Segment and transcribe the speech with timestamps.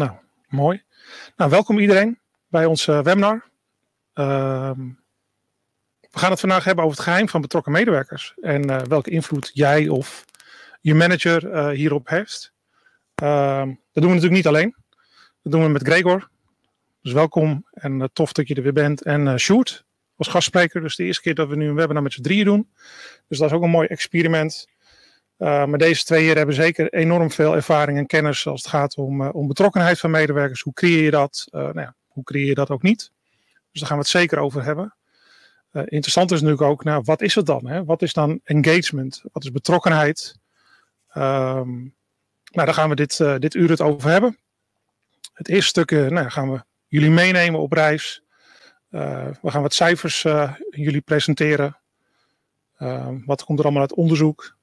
[0.00, 0.12] Nou,
[0.48, 0.82] mooi.
[1.36, 2.18] Nou, welkom iedereen
[2.48, 3.44] bij ons webinar.
[4.12, 4.80] Ehm,
[6.10, 9.88] we gaan het vandaag hebben over het geheim van betrokken medewerkers en welke invloed jij
[9.88, 10.24] of
[10.80, 12.52] je manager hierop heeft.
[13.14, 14.74] Ehm, dat doen we natuurlijk niet alleen.
[15.42, 16.28] Dat doen we met Gregor.
[17.02, 19.02] Dus welkom en tof dat je er weer bent.
[19.02, 19.84] En Sjoerd
[20.16, 20.80] als gastspreker.
[20.80, 22.70] Dus de eerste keer dat we nu een webinar met z'n drieën doen.
[23.28, 24.68] Dus dat is ook een mooi experiment.
[25.40, 28.96] Uh, maar deze twee hier hebben zeker enorm veel ervaring en kennis als het gaat
[28.96, 30.60] om, om betrokkenheid van medewerkers.
[30.60, 31.46] Hoe creëer je dat?
[31.50, 33.10] Uh, nou ja, hoe creëer je dat ook niet?
[33.70, 34.94] Dus daar gaan we het zeker over hebben.
[35.72, 37.66] interessant is natuurlijk ook, nou, wat is het dan?
[37.66, 37.84] Hè?
[37.84, 39.22] Wat is dan engagement?
[39.32, 40.38] Wat is betrokkenheid?
[41.14, 41.94] Um,
[42.52, 44.38] nou, daar gaan we dit, dit uur het over hebben.
[45.32, 48.22] Het eerste stuk nou, gaan we jullie meenemen op reis.
[48.88, 50.22] we gaan wat cijfers
[50.70, 51.78] jullie presenteren.
[53.24, 54.58] wat komt er allemaal uit onderzoek?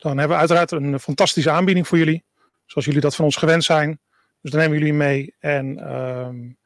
[0.00, 2.24] Dan hebben we uiteraard een fantastische aanbieding voor jullie.
[2.66, 4.00] Zoals jullie dat van ons gewend zijn.
[4.40, 5.34] Dus dan nemen jullie mee.
[5.38, 6.58] En um,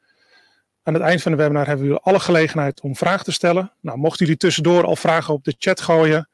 [0.83, 3.71] aan het eind van de webinar hebben we alle gelegenheid om vragen te stellen.
[3.81, 6.29] Nou, mochten jullie tussendoor al vragen op de chat gooien.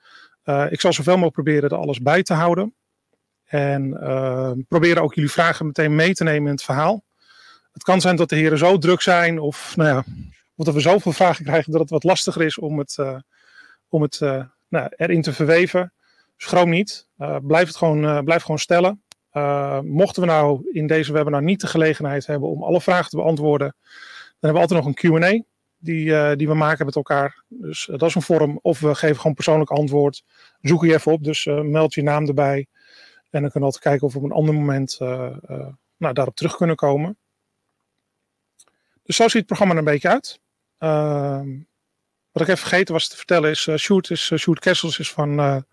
[0.45, 2.75] Uh, ik zal zoveel mogelijk proberen er alles bij te houden.
[3.45, 7.03] En uh, proberen ook jullie vragen meteen mee te nemen in het verhaal.
[7.72, 9.39] Het kan zijn dat de heren zo druk zijn.
[9.39, 10.03] Of, nou ja,
[10.55, 13.17] dat we zoveel vragen krijgen dat het wat lastiger is om het, uh,
[13.89, 14.19] om het
[14.67, 15.94] nou, erin te verweven
[16.44, 17.08] schroom niet.
[17.17, 19.03] Uh, blijf het gewoon, uh, blijf gewoon stellen.
[19.34, 23.16] Uh, mochten we nou in deze webinar niet de gelegenheid hebben om alle vragen te
[23.16, 25.44] beantwoorden, dan hebben we altijd nog een QA
[25.78, 27.44] die, die we maken met elkaar.
[27.47, 28.59] Dus dat is een vorm.
[28.62, 30.23] Of we geven gewoon persoonlijk antwoord.
[30.62, 32.67] Zoek je even op, dus meld je naam erbij.
[33.30, 34.97] En dan kunnen we altijd kijken of we op een ander moment
[35.97, 37.17] nou, daarop terug kunnen komen.
[39.03, 40.39] Dus zo ziet het programma er een beetje uit.
[40.78, 41.50] Ehm,
[42.31, 43.75] wat ik even vergeten was te vertellen is, uh,
[44.09, 45.64] is, Sjoerd Kessels is van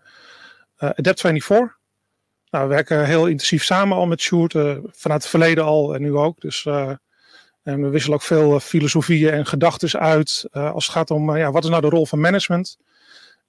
[0.79, 1.77] uh, Adapt24.
[2.49, 6.01] Nou, we werken heel intensief samen al met Sjoerd, uh, vanuit het verleden al en
[6.01, 6.41] nu ook.
[6.41, 6.91] Dus, uh,
[7.63, 11.63] en we wisselen ook veel filosofieën en gedachten uit als het gaat om ja, wat
[11.63, 12.77] is nou de rol van management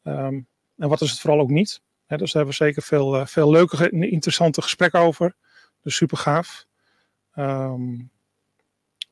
[0.04, 0.46] um,
[0.76, 1.80] en wat is het vooral ook niet.
[2.06, 5.34] Dus daar hebben we zeker veel, veel leuke en interessante gesprekken over.
[5.82, 6.66] Dus super gaaf.
[7.36, 8.10] Um,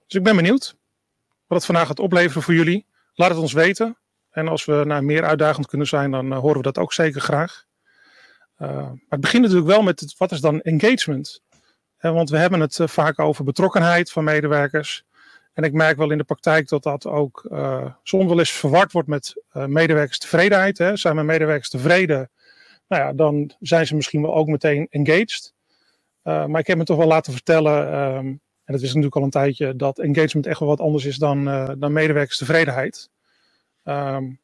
[0.06, 0.76] dus ik ben benieuwd
[1.46, 2.86] wat het vandaag gaat opleveren voor jullie.
[3.14, 3.96] Laat het ons weten.
[4.30, 7.66] En als we nou, meer uitdagend kunnen zijn, dan horen we dat ook zeker graag.
[8.58, 11.42] Uh, maar het begint natuurlijk wel met het, wat is dan engagement?
[12.00, 15.04] Uh, want we hebben het uh, vaak over betrokkenheid van medewerkers.
[15.52, 17.46] En ik merk wel in de praktijk dat dat ook
[18.02, 20.78] soms wel eens verward wordt met medewerkerstevredenheid.
[20.78, 20.96] Hè.
[20.96, 22.30] Zijn mijn medewerkers tevreden?
[22.88, 25.54] Nou ja, dan zijn ze misschien wel ook meteen engaged.
[26.22, 28.26] maar ik heb me toch wel laten vertellen, um,
[28.64, 31.44] en dat is natuurlijk al een tijdje, dat engagement echt wel wat anders is dan,
[31.78, 33.10] dan medewerkerstevredenheid.
[33.84, 34.40] Um,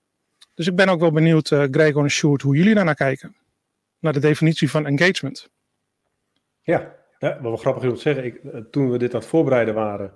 [0.55, 3.37] dus ik ben ook wel benieuwd, Gregor en Sjoerd, hoe jullie daarnaar kijken
[4.05, 5.51] naar de definitie van engagement.
[6.61, 9.29] Ja, wat wel grappig is om te zeggen, ik, eh, toen we dit aan het
[9.29, 10.13] voorbereiden waren,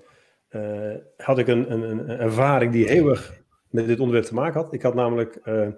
[0.51, 4.61] uh, had ik een, een, een, ervaring die heel erg met dit onderwerp te maken
[4.63, 4.73] had.
[4.73, 5.69] Ik had namelijk uh,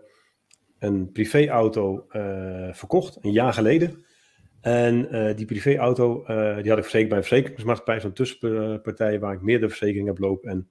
[0.79, 4.05] een privéauto uh, verkocht, een jaar geleden.
[4.61, 6.25] En die privéauto,
[6.63, 10.51] die had ik verzekerd bij een verzekeringsmaatschappij, zo'n tussenpartij waar ik meerdere verzekeringen heb lopen.
[10.51, 10.69] En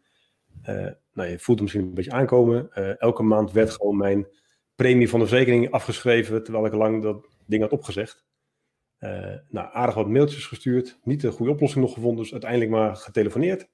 [1.14, 2.72] nou, je voelt hem misschien een beetje aankomen.
[2.98, 4.28] elke maand werd gewoon mijn
[4.76, 8.26] premie van de verzekering afgeschreven, terwijl ik lang dat ding had opgezegd.
[9.00, 12.96] Uh, nou, aardig wat mailtjes gestuurd, niet de goede oplossing nog gevonden, dus uiteindelijk maar
[12.96, 13.70] getelefoneerd.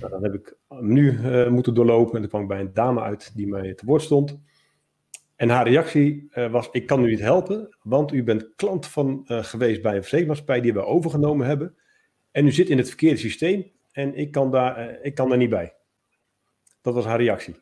[0.00, 3.00] Nou, dan heb ik nu uh, moeten doorlopen en toen kwam ik bij een dame
[3.00, 4.38] uit die mij te woord stond.
[5.36, 9.22] En haar reactie uh, was, ik kan u niet helpen, want u bent klant van
[9.26, 11.76] geweest bij een verzekeringsmaatschappij die we overgenomen hebben.
[12.30, 15.50] En u zit in het verkeerde systeem en ik kan daar, ik kan daar niet
[15.50, 15.74] bij.
[16.80, 17.56] Dat was haar reactie.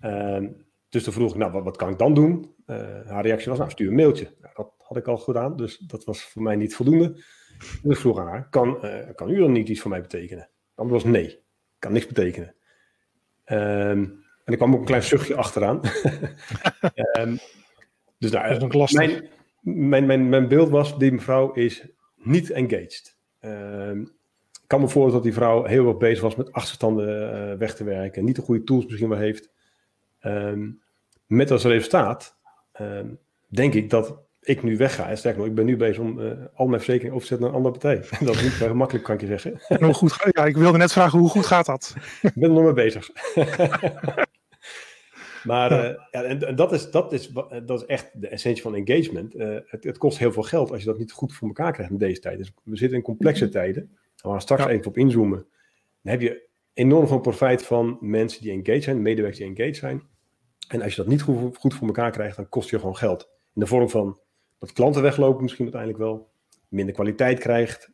[0.00, 0.48] Ehm,
[0.92, 2.54] dus toen vroeg ik, nou, wat, wat kan ik dan doen?
[2.66, 2.76] Uh,
[3.06, 4.28] haar reactie was, nou, stuur een mailtje.
[4.40, 7.12] Nou, dat had ik al gedaan, dus dat was voor mij niet voldoende.
[7.58, 10.48] Dus ik vroeg aan haar, kan, uh, kan u dan niet iets voor mij betekenen?
[10.74, 11.42] Dan was nee,
[11.78, 12.54] kan niks betekenen.
[13.46, 15.80] Um, en ik kwam ook een klein zuchtje achteraan.
[17.18, 17.38] um,
[18.18, 18.92] dus nou, dat is.
[18.92, 19.28] Mijn,
[19.60, 21.86] mijn, mijn, mijn beeld was, die mevrouw is
[22.16, 23.16] niet engaged.
[23.40, 24.00] Um,
[24.62, 27.74] ik kan me voorstellen dat die vrouw heel erg bezig was met achterstanden uh, weg
[27.74, 28.24] te werken.
[28.24, 29.50] Niet de goede tools misschien wel heeft.
[30.22, 30.81] Um,
[31.32, 32.36] met als resultaat
[32.80, 35.08] um, denk ik dat ik nu wegga.
[35.08, 37.40] En sterker nog, ik ben nu bezig om uh, al mijn verzekeringen over te zetten
[37.40, 38.18] naar een andere partij.
[38.26, 39.60] dat is niet zo gemakkelijk, kan ik je zeggen.
[39.78, 41.94] En hoe goed, ja, ik wilde net vragen, hoe goed gaat dat?
[42.22, 43.10] ik ben er nog mee bezig.
[45.44, 47.32] maar uh, ja, en, en, dat, is, dat, is,
[47.64, 49.34] dat is echt de essentie van engagement.
[49.34, 51.92] Uh, het, het, kost heel veel geld als je dat niet goed voor elkaar krijgt
[51.92, 52.38] in deze tijd.
[52.38, 53.52] Dus we zitten in complexe mhm.
[53.52, 53.98] tijden.
[54.16, 54.68] We gaan straks ja.
[54.68, 55.46] even op inzoomen.
[56.02, 60.10] Dan heb je enorm veel profijt van mensen die engaged zijn, medewerkers die engaged zijn.
[60.68, 63.30] En als je dat niet goed, voor elkaar krijgt, dan kost je gewoon geld.
[63.54, 64.20] In de vorm van
[64.58, 66.30] dat klanten weglopen misschien uiteindelijk wel.
[66.68, 67.92] minder kwaliteit krijgt,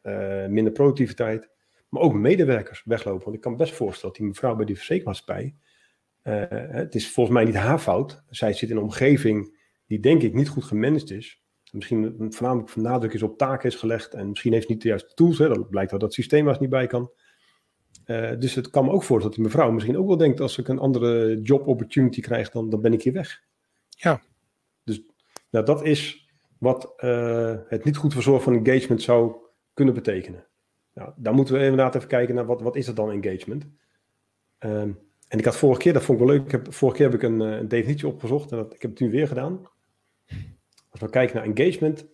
[0.49, 1.50] minder productiviteit.
[1.88, 3.25] Maar ook medewerkers weglopen.
[3.25, 5.55] Want ik kan best voorstellen dat die mevrouw bij die verzekermaatschappij,
[6.69, 8.23] het is volgens mij niet haar fout.
[8.29, 9.56] Zij zit in een omgeving
[9.87, 11.43] die denk ik niet goed gemanaged is.
[11.73, 15.15] Misschien voornamelijk nadruk is op taken is gelegd en misschien heeft ze niet de juiste
[15.15, 15.38] tools.
[15.38, 15.49] Hè.
[15.49, 17.11] Dat blijkt dat dat systeem waar niet bij kan.
[18.08, 20.58] Uh, dus het kan me ook voor dat die mevrouw misschien ook wel denkt: als
[20.58, 23.43] ik een andere job opportunity krijg, dan, dan ben ik hier weg.
[23.88, 24.22] Ja.
[24.84, 25.02] Dus
[25.50, 26.28] nou, dat is
[26.58, 29.37] wat uh, het niet goed verzorgen van engagement zou
[29.75, 30.46] kunnen betekenen.
[30.94, 33.66] Nou, dan moeten we inderdaad even kijken naar wat, wat is dat dan engagement.
[34.58, 37.06] Um, en ik had vorige keer, dat vond ik wel leuk, ik heb, vorige keer
[37.06, 39.60] heb ik een, eh, een definitie opgezocht en dat, ik heb het nu weer gedaan.
[40.90, 42.06] Als we kijken naar engagement,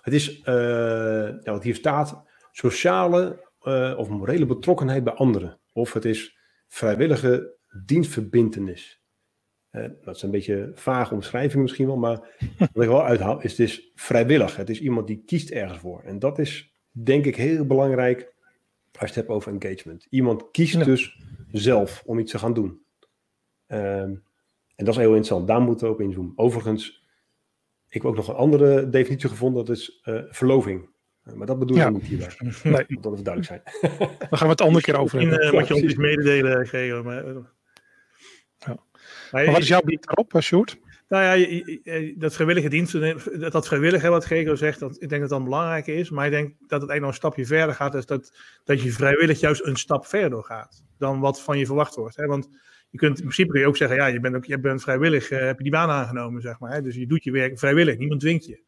[0.00, 2.22] het is, uh, wat hier staat,
[2.52, 5.60] sociale uh, of morele betrokkenheid bij anderen.
[5.72, 7.54] Of het is vrijwillige
[7.84, 9.00] dienstverbindenis.
[9.72, 12.18] Uh, dat is een beetje vage omschrijving misschien wel, maar
[12.72, 14.56] wat ik wel uithaal is het is vrijwillig.
[14.56, 16.02] Het is iemand die kiest ergens voor.
[16.02, 18.34] En dat is denk ik heel belangrijk
[18.92, 20.06] als je het hebt over engagement.
[20.10, 21.20] Iemand kiest dus
[21.52, 22.80] zelf om iets te gaan doen.
[23.66, 24.24] Um,
[24.76, 25.46] en dat is heel interessant.
[25.46, 26.32] Daar moeten we op inzoomen.
[26.36, 27.04] Overigens,
[27.88, 29.64] ik heb ook nog een andere definitie gevonden.
[29.64, 30.88] Dat is uh, verloving.
[31.34, 32.28] Maar dat bedoel ik niet hierbij.
[32.62, 33.00] Nee.
[33.00, 33.60] Dat het duidelijk zijn.
[34.18, 35.46] Daar gaan we het andere keer over hebben.
[35.46, 37.04] Uh, moet je ons iets mededelen, Gregor.
[37.04, 37.36] Maar, uh,
[38.58, 38.76] ja.
[39.32, 40.78] maar, wat is jouw blik daarop, Sjoerd?
[41.08, 42.92] Nou ja, dat vrijwillige dienst,
[43.50, 46.10] dat vrijwillige wat Gregor zegt, dat, ik denk dat dat belangrijk is.
[46.10, 47.92] Maar ik denk dat het eigenlijk nog een stapje verder gaat.
[47.92, 51.94] Dus dat, dat je vrijwillig juist een stap verder gaat dan wat van je verwacht
[51.94, 52.16] wordt.
[52.16, 52.26] Hè?
[52.26, 52.48] Want
[52.90, 55.30] je kunt in principe kun je ook zeggen, ja, je bent, ook, je bent vrijwillig,
[55.30, 56.72] uh, heb je die baan aangenomen, zeg maar.
[56.72, 56.82] Hè?
[56.82, 58.64] Dus je doet je werk vrijwillig, niemand dwingt je.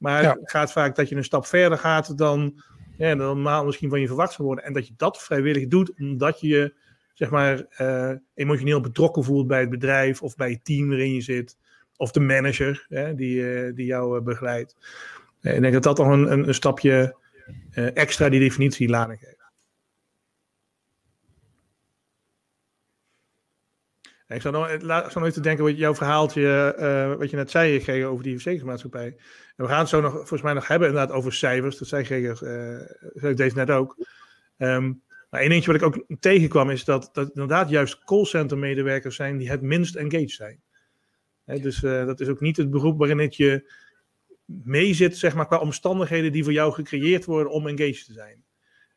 [0.00, 2.62] Maar het gaat vaak dat je een stap verder gaat dan,
[2.96, 4.64] ja, normaal misschien van je verwacht zou worden.
[4.64, 6.74] En dat je dat vrijwillig doet, omdat je je,
[7.14, 11.20] zeg maar, uh, emotioneel betrokken voelt bij het bedrijf of bij het team waarin je
[11.20, 11.56] zit.
[11.96, 14.76] Of de manager hè, die, uh, die jou begeleidt.
[15.40, 17.16] ik denk dat dat een, een, een stapje
[17.94, 19.39] extra die definitie lading geeft.
[24.34, 24.82] Ik zou nog,
[25.14, 29.06] nog even denken wat jouw verhaaltje, uh, wat je net zei, Gregor, over die verzekeringsmaatschappij.
[29.56, 31.78] En we gaan het zo nog, volgens mij nog hebben inderdaad over cijfers.
[31.78, 32.48] Dat zei Gregor,
[33.14, 33.96] uh, deze net ook.
[34.58, 39.16] Um, maar één dingetje wat ik ook tegenkwam is dat, dat inderdaad juist callcenter medewerkers
[39.16, 40.60] zijn die het minst engaged zijn.
[41.44, 43.72] dus uh, dat is ook niet het beroep waarin het je
[44.44, 48.44] meezit, zeg maar, qua omstandigheden die voor jou gecreëerd worden om engaged te zijn.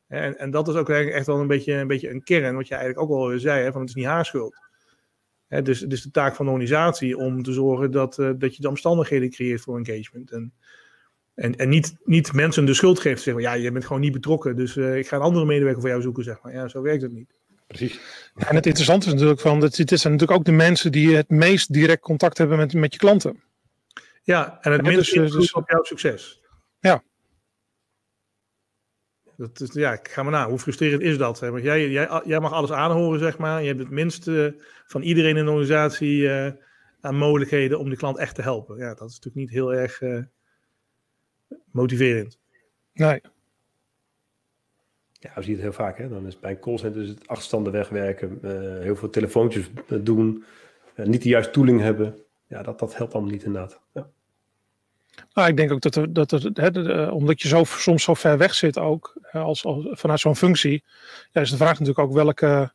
[0.08, 2.68] En, en dat is ook eigenlijk echt wel een beetje een, beetje een kern, wat
[2.68, 4.63] je eigenlijk ook al zei, van het is niet haar schuld
[5.62, 8.62] dus het is de taak van de organisatie om te zorgen dat, uh, dat je
[8.62, 10.32] de omstandigheden creëert voor engagement.
[10.32, 10.54] En,
[11.36, 13.22] en, en niet, niet mensen de schuld geeft.
[13.22, 15.90] Zeggen, ja, je bent gewoon niet betrokken, dus uh, ik ga een andere medewerker voor
[15.90, 16.24] jou zoeken.
[16.24, 16.54] Zeg maar.
[16.54, 17.34] Ja, zo werkt het niet.
[17.68, 18.00] Precies.
[18.36, 21.30] en het interessante is natuurlijk van, dat het zijn natuurlijk ook de mensen die het
[21.30, 23.44] meest direct contact hebben met, met je klanten.
[24.24, 26.42] Ja, en het minst dus, dus, op jouw succes.
[26.80, 27.04] Ja,
[29.50, 30.50] dat is, ja, ik ga maar na.
[30.50, 31.40] Hoe frustrerend is dat?
[31.40, 31.52] Hè?
[31.52, 33.62] Want jij, jij, jij mag alles aanhoren, zeg maar.
[33.62, 34.56] Je hebt het minste
[34.86, 36.52] van iedereen in de organisatie uh,
[37.02, 38.78] aan mogelijkheden om de klant echt te helpen.
[38.78, 40.24] Ja, dat is natuurlijk niet heel erg uh,
[41.72, 42.40] motiverend.
[42.94, 43.22] Nee.
[45.12, 45.98] Ja, we zien het heel vaak.
[45.98, 46.10] Hè?
[46.10, 49.70] Dan is bij een callcenter is het achterstanden wegwerken, uh, heel veel telefoontjes
[50.02, 50.44] doen,
[50.96, 52.18] niet de juiste tooling hebben.
[52.48, 53.82] Ja, dat, dat helpt allemaal niet inderdaad.
[53.94, 54.10] Ja.
[55.34, 58.38] Nou, ik denk ook dat, er, dat er, hè, omdat je zo, soms zo ver
[58.38, 60.84] weg zit ook, als, als vanuit zo'n functie,
[61.32, 62.74] ja, is de vraag natuurlijk ook welke,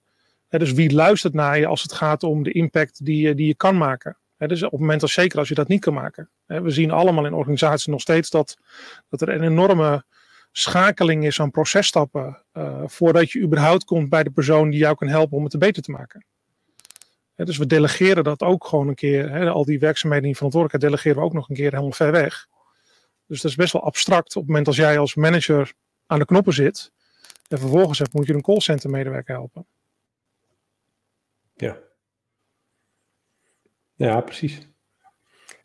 [0.48, 3.54] hè, dus wie luistert naar je als het gaat om de impact die, die je
[3.54, 4.16] kan maken.
[4.36, 6.30] Hè, dus op het moment als zeker als je dat niet kan maken.
[6.46, 8.56] We zien allemaal in organisaties nog steeds dat,
[9.08, 10.04] dat er een enorme
[10.52, 15.08] schakeling is aan processtappen uh, voordat je überhaupt komt bij de persoon die jou kan
[15.08, 16.24] helpen om het beter te maken.
[17.46, 19.48] Dus we delegeren dat ook gewoon een keer.
[19.50, 22.46] al die werkzaamheden die verantwoordelijkheid delegeren we ook nog een keer helemaal ver weg.
[23.26, 25.72] Dus dat is best wel abstract op het moment als jij als manager
[26.06, 26.92] aan de knoppen zit.
[27.48, 29.66] En vervolgens moet je een callcenter medewerker helpen.
[31.54, 31.78] Ja.
[33.94, 34.68] Ja, precies.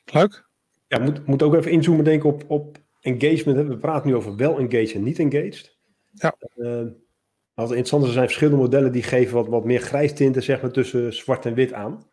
[0.05, 0.45] Leuk.
[0.87, 3.67] Ja, moet, moet ook even inzoomen denk ik op, op engagement.
[3.67, 5.77] We praten nu over wel engaged en niet engaged.
[6.11, 6.35] Ja.
[6.55, 6.87] Uh,
[7.53, 11.13] als interessant er zijn verschillende modellen die geven wat, wat meer grijstinten zeg maar, tussen
[11.13, 12.07] zwart en wit aan.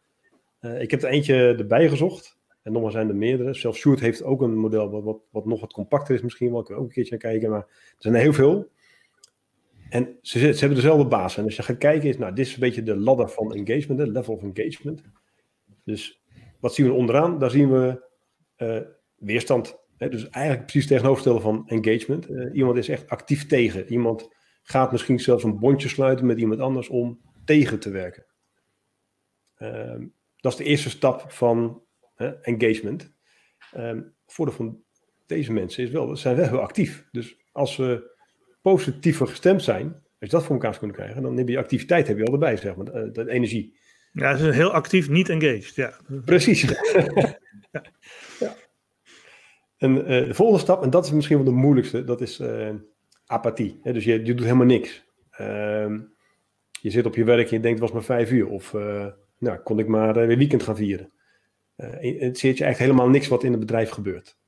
[0.60, 2.38] Uh, ik heb er eentje erbij gezocht.
[2.62, 3.54] En nogmaals zijn er meerdere.
[3.54, 6.60] Zelfs Sjoerd heeft ook een model wat, wat, wat nog wat compacter is misschien wel.
[6.60, 7.50] Ik ook een keertje naar kijken.
[7.50, 8.68] Maar er zijn er heel veel.
[9.88, 11.38] En ze, ze hebben dezelfde basis.
[11.38, 14.00] En als je gaat kijken, is nou, dit is een beetje de ladder van engagement,
[14.00, 15.02] de level of engagement.
[15.84, 16.22] Dus
[16.60, 17.38] wat zien we onderaan?
[17.38, 18.02] Daar zien we
[18.58, 18.80] uh,
[19.16, 19.78] weerstand.
[19.96, 20.08] Hè?
[20.08, 22.30] Dus eigenlijk precies tegenovergestelde van engagement.
[22.30, 23.92] Uh, iemand is echt actief tegen.
[23.92, 24.28] Iemand
[24.70, 28.26] gaat misschien zelfs een bondje sluiten met iemand anders om tegen te werken.
[29.58, 29.94] Uh,
[30.36, 31.82] dat is de eerste stap van
[32.42, 33.12] engagement.
[33.76, 34.78] Um, voor de
[35.26, 37.08] deze mensen is wel, zijn wel heel actief.
[37.10, 38.18] Dus als we
[38.62, 42.18] positiever gestemd zijn, als je dat voor elkaar kunnen krijgen, dan heb je activiteit heb
[42.18, 43.78] je al erbij, zeg maar, de, de energie.
[44.12, 45.74] Ja, ze zijn heel actief, niet engaged.
[45.74, 46.00] Ja.
[46.24, 46.62] Precies.
[47.72, 47.84] ja.
[48.38, 48.54] ja.
[49.76, 52.74] En uh, de volgende stap, en dat is misschien wel de moeilijkste, dat is uh,
[53.30, 53.80] apathie.
[53.82, 55.04] dus je, je doet helemaal niks.
[55.40, 55.98] Uh,
[56.80, 58.48] je zit op je werk en je denkt, het was maar vijf uur.
[58.48, 59.06] Of, uh,
[59.38, 61.12] nou, kon ik maar weer weekend gaan vieren.
[61.76, 64.38] het zit je echt helemaal niks wat in het bedrijf gebeurt.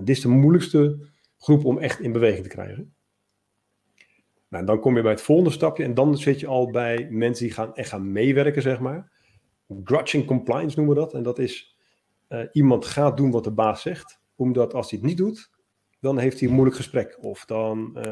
[0.00, 1.08] dit is de moeilijkste
[1.38, 2.94] groep om echt in beweging te krijgen.
[4.48, 7.44] Nou, dan kom je bij het volgende stapje en dan zit je al bij mensen
[7.44, 9.12] die gaan echt gaan meewerken, zeg maar.
[9.84, 11.14] Grudging compliance noemen we dat.
[11.14, 11.76] En dat is
[12.52, 15.50] iemand gaat doen wat de baas zegt, omdat als hij het niet doet,
[16.00, 17.18] dan heeft hij een moeilijk gesprek.
[17.20, 18.02] Of dan uh,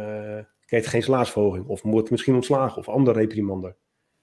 [0.65, 3.77] krijgt hij geen salarisverhoging, of wordt misschien ontslagen, of ander reprimander.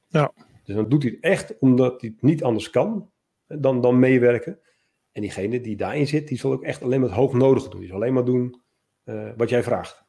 [0.08, 0.32] Ja.
[0.64, 3.12] Dus dan doet hij het echt omdat hij het niet anders kan
[3.48, 4.60] dan, dan meewerken.
[5.12, 7.80] En diegene die daarin zit, die zal ook echt alleen maar het hoognodige doen.
[7.80, 8.62] Die zal alleen maar doen
[9.06, 10.04] uh, wat jij vraagt.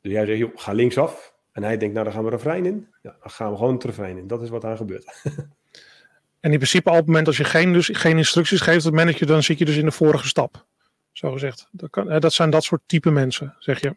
[0.00, 1.34] Dus jij zegt, joh, ga linksaf.
[1.52, 2.88] En hij denkt, nou dan gaan we refrein in.
[3.02, 4.26] Ja, dan gaan we gewoon het refrein in.
[4.26, 5.20] Dat is wat daar gebeurt.
[6.40, 9.26] en in principe op het moment als je geen, dus, geen instructies geeft, het manager,
[9.26, 10.66] dan zit je dus in de vorige stap.
[11.14, 11.68] Zo gezegd.
[11.72, 13.96] Dat, kan, dat zijn dat soort type mensen, zeg je.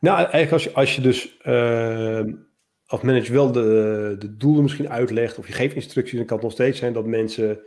[0.00, 2.24] Nou, eigenlijk als je, als je dus uh,
[2.86, 6.44] als manager wel de, de doelen misschien uitlegt, of je geeft instructies, dan kan het
[6.44, 7.60] nog steeds zijn dat mensen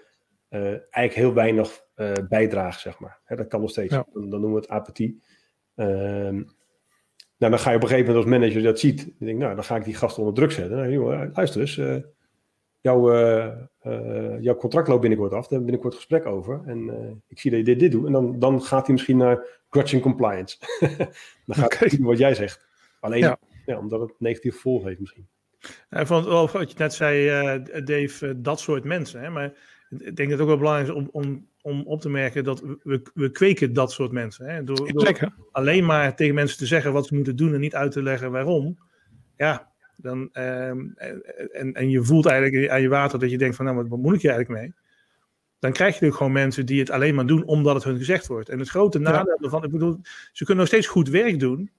[0.50, 3.20] uh, eigenlijk heel weinig uh, bijdragen, zeg maar.
[3.24, 3.94] Hè, dat kan nog steeds.
[3.94, 5.24] Dan, dan, noemen we het apathie.
[5.76, 6.36] Ehm,
[7.38, 9.00] nou, dan ga je op een gegeven moment als manager dat ziet.
[9.20, 10.78] Je denkt, nou, dan ga ik die gast onder druk zetten.
[10.78, 11.76] Nou, joh, luister eens,
[12.82, 13.52] jouw, uh,
[13.84, 15.48] uh, jouw contract loopt binnenkort af.
[15.48, 16.62] Daar hebben we binnenkort gesprek over.
[16.66, 18.06] En ik zie dat je dit, dit doet.
[18.06, 20.58] En dan, dan gaat hij misschien naar grudging compliance.
[21.46, 22.66] dan gaat hij doen wat jij zegt.
[23.00, 23.40] Alleen ja.
[23.66, 25.28] ja omdat het negatief gevolg heeft misschien.
[25.90, 27.26] Ja, vond wat je net zei,
[27.84, 29.22] Dave, dat soort mensen.
[29.22, 29.30] Hè?
[29.30, 29.54] Maar
[29.90, 32.62] ik denk dat het ook wel belangrijk is om, om om op te merken dat
[32.84, 34.46] we, we kweken dat soort mensen.
[34.46, 34.64] Hè?
[34.64, 37.92] Door, door alleen maar tegen mensen te zeggen wat ze moeten doen en niet uit
[37.92, 38.78] te leggen waarom.
[39.38, 39.71] Ja,
[40.02, 40.88] dan, ehm,
[41.52, 44.16] en, en je voelt eigenlijk aan je water dat je denkt van nou, wat moet
[44.16, 44.74] ik je eigenlijk mee?
[45.60, 48.28] Dan krijg je natuurlijk gewoon mensen die het alleen maar doen omdat het hun gezegd
[48.28, 48.50] wordt.
[48.50, 49.64] En het grote nadeel ja.
[49.64, 50.00] ik bedoel,
[50.32, 51.72] ze kunnen nog steeds goed werk doen.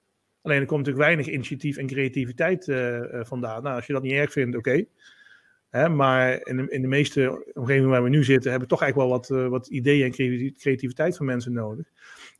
[0.42, 3.62] Alleen er komt natuurlijk weinig initiatief en creativiteit uh, vandaan.
[3.62, 4.84] Nou, als je dat niet erg vindt, oké.
[5.70, 8.82] Hè, maar in de, in de meeste omgevingen waar we nu zitten, hebben we toch
[8.82, 11.86] eigenlijk wel wat, uh, wat ideeën en creativiteit van mensen nodig.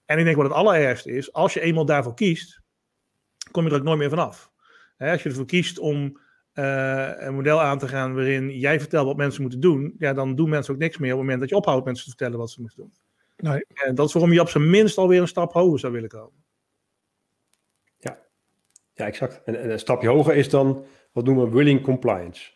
[0.05, 2.61] En ik denk wat het allerergste is, als je eenmaal daarvoor kiest,
[3.51, 4.52] kom je er ook nooit meer vanaf.
[4.97, 6.21] Hè, als je ervoor kiest om
[6.55, 10.35] uh, een model aan te gaan waarin jij vertelt wat mensen moeten doen, ja, dan
[10.35, 12.51] doen mensen ook niks meer op het moment dat je ophoudt mensen te vertellen wat
[12.51, 12.93] ze moeten doen.
[13.37, 13.65] Nee.
[13.75, 16.45] En dat is waarom je op zijn minst alweer een stap hoger zou willen komen.
[17.99, 18.19] Ja,
[18.95, 19.43] ja exact.
[19.45, 22.51] En, en een stapje hoger is dan, wat noemen we willing compliance.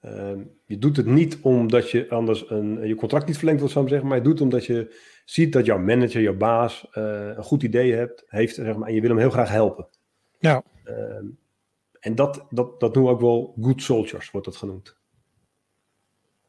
[0.00, 3.84] Ehm, je doet het niet omdat je anders een, je contract niet verlengd wordt, zou
[3.84, 7.26] ik zeggen, maar je doet het omdat je ziet dat jouw manager, jouw baas, uh,
[7.36, 9.88] een goed idee hebt, heeft zeg maar, en je wil hem heel graag helpen.
[10.38, 10.62] Ja.
[10.84, 10.94] Uh,
[12.00, 14.98] en dat, dat, dat noemen we ook wel good soldiers, wordt dat genoemd.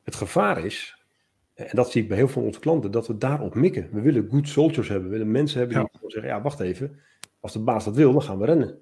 [0.03, 1.05] Het gevaar is,
[1.53, 3.89] en dat zie ik bij heel veel van onze klanten, dat we daarop mikken.
[3.91, 5.09] We willen good soldiers hebben.
[5.09, 6.99] We willen mensen hebben die zeggen, ja, wacht even,
[7.39, 8.79] als de baas dat wil, dan gaan we rennen.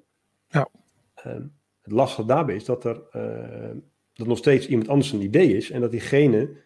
[0.48, 0.70] Ja.
[1.18, 1.34] Uh,
[1.82, 3.78] het lastige daarbij is dat er ehm,
[4.14, 6.58] dat nog steeds iemand anders een idee is en dat diegene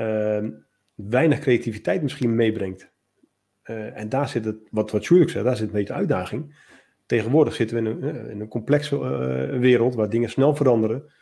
[0.00, 0.48] uh,
[0.94, 2.90] weinig creativiteit misschien meebrengt.
[3.64, 6.54] Uh, en daar zit het, wat, wat Sjoerd zegt, daar zit een beetje de uitdaging.
[7.12, 11.12] Tegenwoordig zitten we in een, eh, in een complexe uh, wereld waar dingen snel veranderen.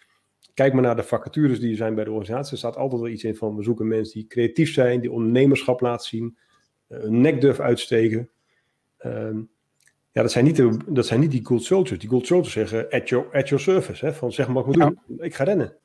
[0.54, 2.52] Kijk maar naar de vacatures die er zijn bij de organisatie.
[2.52, 5.80] Er staat altijd wel iets in van we zoeken mensen die creatief zijn, die ondernemerschap
[5.80, 6.38] laten zien,
[6.88, 8.30] een nek durven uitsteken.
[9.06, 9.36] Uh,
[10.12, 12.00] ja, dat zijn niet, de, dat zijn niet die gold soldiers.
[12.00, 14.06] Die gold soldiers zeggen at your, at your service.
[14.06, 15.26] Hè, van zeg maar wat ik moet doen.
[15.26, 15.76] Ik ga rennen.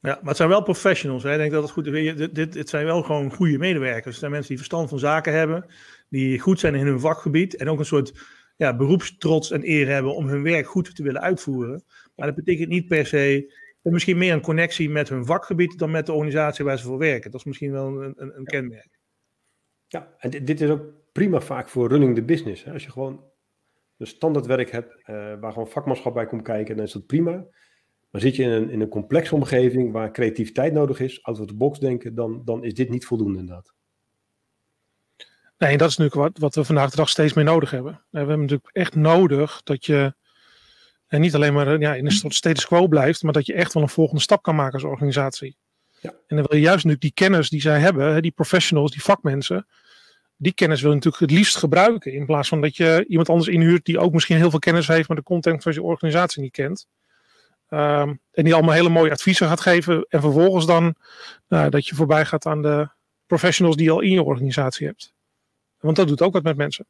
[0.00, 1.22] Ja, maar het zijn wel professionals.
[1.22, 1.32] Hè.
[1.32, 2.16] Ik denk dat het goed is.
[2.16, 4.04] Dit, dit, dit zijn wel gewoon goede medewerkers.
[4.04, 5.66] Het zijn mensen die verstand van zaken hebben.
[6.08, 7.56] Die goed zijn in hun vakgebied.
[7.56, 8.12] En ook een soort
[8.60, 11.84] ja, beroepstrots en eer hebben om hun werk goed te willen uitvoeren.
[12.16, 13.54] Maar dat betekent niet per se.
[13.82, 17.30] Misschien meer een connectie met hun vakgebied dan met de organisatie waar ze voor werken.
[17.30, 18.98] Dat is misschien wel een, een, een kenmerk.
[19.86, 22.64] Ja, en dit, dit, is ook prima vaak voor running the business.
[22.64, 22.72] Hè.
[22.72, 23.24] Als je gewoon
[23.96, 25.06] dus standaardwerk hebt, uh,
[25.40, 27.46] waar gewoon vakmanschap bij komt kijken, dan is dat prima.
[28.10, 31.46] Maar zit je in een, in een complexe omgeving waar creativiteit nodig is, out of
[31.46, 33.74] the box denken, dan, dan is dit niet voldoende inderdaad.
[35.60, 38.00] Nee, dat is natuurlijk wat, wat we vandaag de dag steeds meer nodig hebben.
[38.10, 40.14] We hebben natuurlijk echt nodig dat je
[41.06, 43.72] en niet alleen maar ja, in een soort status quo blijft, maar dat je echt
[43.72, 45.56] wel een volgende stap kan maken als organisatie.
[46.00, 46.10] Ja.
[46.10, 49.66] En dan wil je juist natuurlijk die kennis die zij hebben, die professionals, die vakmensen,
[50.36, 52.12] die kennis wil je natuurlijk het liefst gebruiken.
[52.12, 55.08] In plaats van dat je iemand anders inhuurt die ook misschien heel veel kennis heeft,
[55.08, 56.86] maar de content van je organisatie niet kent.
[57.68, 60.06] Um, en die allemaal hele mooie adviezen gaat geven.
[60.08, 60.94] En vervolgens dan
[61.48, 62.88] nou, dat je voorbij gaat aan de
[63.26, 65.12] professionals die je al in je organisatie hebt.
[65.80, 66.86] Want dat doet ook wat met mensen.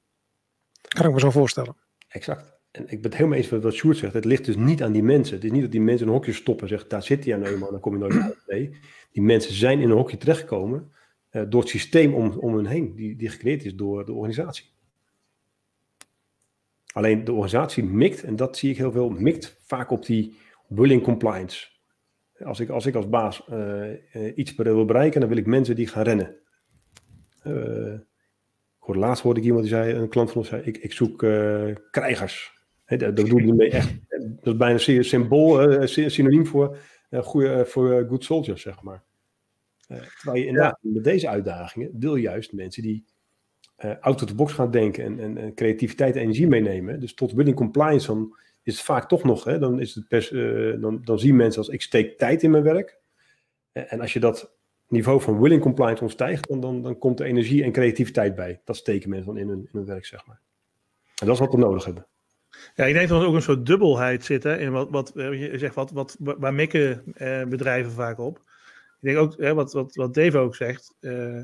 [0.88, 1.76] Kan ik me zo voorstellen.
[2.08, 2.58] Exact.
[2.70, 4.12] En ik ben het helemaal eens met wat Sjoerd zegt.
[4.12, 5.34] Het ligt dus niet aan die mensen.
[5.34, 7.44] Het is niet dat die mensen een hokje stoppen en zeggen, daar zit hij aan
[7.44, 8.42] eenmaal, dan kom je nooit uit.
[8.46, 8.70] Nee,
[9.12, 10.92] die mensen zijn in een hokje terechtgekomen
[11.30, 14.64] uh, door het systeem om, om hen heen, die, die gecreëerd is door de organisatie.
[16.92, 20.36] Alleen de organisatie mikt, en dat zie ik heel veel, mikt vaak op die
[20.68, 21.68] bullying compliance.
[22.38, 25.74] Als ik als, ik als baas uh, uh, iets wil bereiken, dan wil ik mensen
[25.74, 26.36] die gaan rennen.
[28.80, 30.92] Ik hoorde laatst hoorde ik iemand die zei, een klant van ons zei, ik, ik
[30.92, 31.18] zoek
[31.90, 32.52] krijgers.
[32.84, 33.98] He, dat, dat bedoel ik mee echt.
[34.08, 36.78] Dat is bijna een symbool, synoniem voor,
[37.10, 39.02] goede, voor good soldiers, zeg maar.
[39.86, 40.90] terwijl je inderdaad ja.
[40.92, 43.04] met deze uitdagingen wil juist mensen die
[44.00, 47.00] out of the box gaan denken en, en, en, creativiteit en energie meenemen.
[47.00, 50.30] Dus tot winning compliance dan is het vaak toch nog, hè, dan, is het
[50.80, 52.98] dan, dan zien mensen als ik steek tijd in mijn werk.
[53.72, 54.58] En als je dat
[54.90, 58.60] niveau van willing compliance ontstijgt, dan, dan, dan komt er energie en creativiteit bij.
[58.64, 60.40] Dat steken mensen dan in hun, in hun werk, zeg maar.
[61.20, 62.06] En dat is wat we nodig hebben.
[62.74, 65.58] Ja, ik denk dat er ook een soort dubbelheid zit hè, in wat, wat je
[65.58, 68.36] zegt, wat, wat, waar mikken eh, bedrijven vaak op.
[69.00, 71.40] Ik denk ook, hè, wat, wat, wat Dave ook zegt, uh,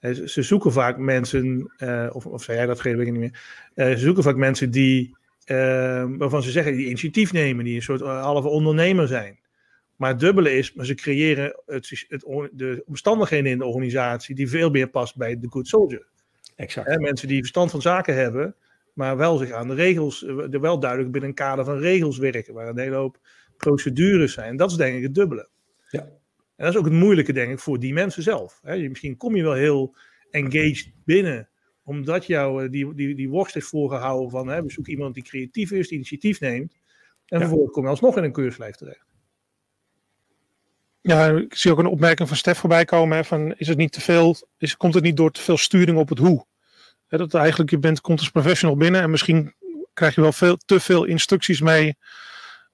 [0.00, 1.72] ze zoeken vaak mensen,
[2.12, 3.20] of, of zei jij dat, weet ik niet
[3.74, 3.96] meer.
[3.96, 5.16] Ze zoeken vaak mensen die,
[6.16, 9.38] waarvan ze zeggen, die initiatief nemen, die een soort halve ondernemer zijn.
[9.96, 12.20] Maar het dubbele is, maar ze creëren het, het,
[12.52, 16.06] de omstandigheden in de organisatie die veel meer past bij de good soldier.
[16.56, 16.88] Exact.
[16.88, 18.56] Hè, mensen die verstand van zaken hebben,
[18.92, 22.54] maar wel zich aan de regels, er wel duidelijk binnen een kader van regels werken,
[22.54, 23.18] waar een hele hoop
[23.56, 24.56] procedures zijn.
[24.56, 25.48] Dat is denk ik het dubbele.
[25.90, 26.00] Ja.
[26.56, 28.58] En dat is ook het moeilijke, denk ik, voor die mensen zelf.
[28.62, 28.88] Hè.
[28.88, 29.96] Misschien kom je wel heel
[30.30, 31.48] engaged binnen,
[31.84, 35.70] omdat jou die, die, die worst is voorgehouden van hè, we zoeken iemand die creatief
[35.70, 36.72] is, die initiatief neemt.
[37.26, 37.38] En ja.
[37.38, 39.03] vervolgens kom je alsnog in een keurslijf terecht.
[41.06, 43.16] Ja, ik zie ook een opmerking van Stef voorbij komen.
[43.16, 45.98] Hè, van, is het niet te veel, is, komt het niet door te veel sturing
[45.98, 46.46] op het hoe?
[47.06, 49.54] Hè, dat eigenlijk je bent, komt als professional binnen en misschien
[49.94, 51.96] krijg je wel veel, te veel instructies mee,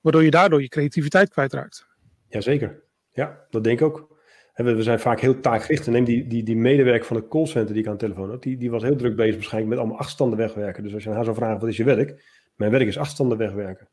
[0.00, 1.86] waardoor je daardoor je creativiteit kwijtraakt.
[2.28, 2.82] Jazeker.
[3.12, 4.18] Ja, dat denk ik ook.
[4.54, 5.86] We zijn vaak heel taakgericht.
[5.86, 8.42] Neem die, die, die medewerker van het callcenter die ik aan de telefoon had.
[8.42, 10.82] Die, die was heel druk bezig waarschijnlijk met allemaal achtstanden wegwerken.
[10.82, 12.24] Dus als je aan haar zou vragen, wat is je werk?
[12.56, 13.88] Mijn werk is achtstanden wegwerken.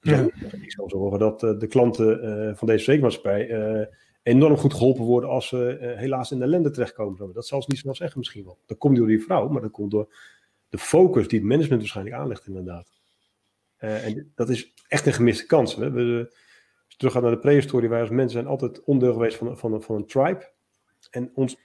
[0.00, 0.28] Ja.
[0.62, 3.86] Ik zal zorgen dat uh, de klanten uh, van deze verzekeringsmaatschappij uh,
[4.22, 7.32] enorm goed geholpen worden als ze helaas in de ellende terechtkomen.
[7.32, 8.58] Dat zal ze niet wel zeggen misschien wel.
[8.66, 10.14] Dat komt door die vrouw, maar dat komt door
[10.68, 12.92] de focus die het management waarschijnlijk aanlegt inderdaad.
[13.76, 15.76] en dat is echt een gemiste kans.
[15.76, 16.32] We, we,
[16.96, 20.06] teruggaan naar de prehistorie, wij als mensen zijn altijd onderdeel geweest van, van, van een
[20.06, 20.50] tribe.
[21.10, 21.56] En ons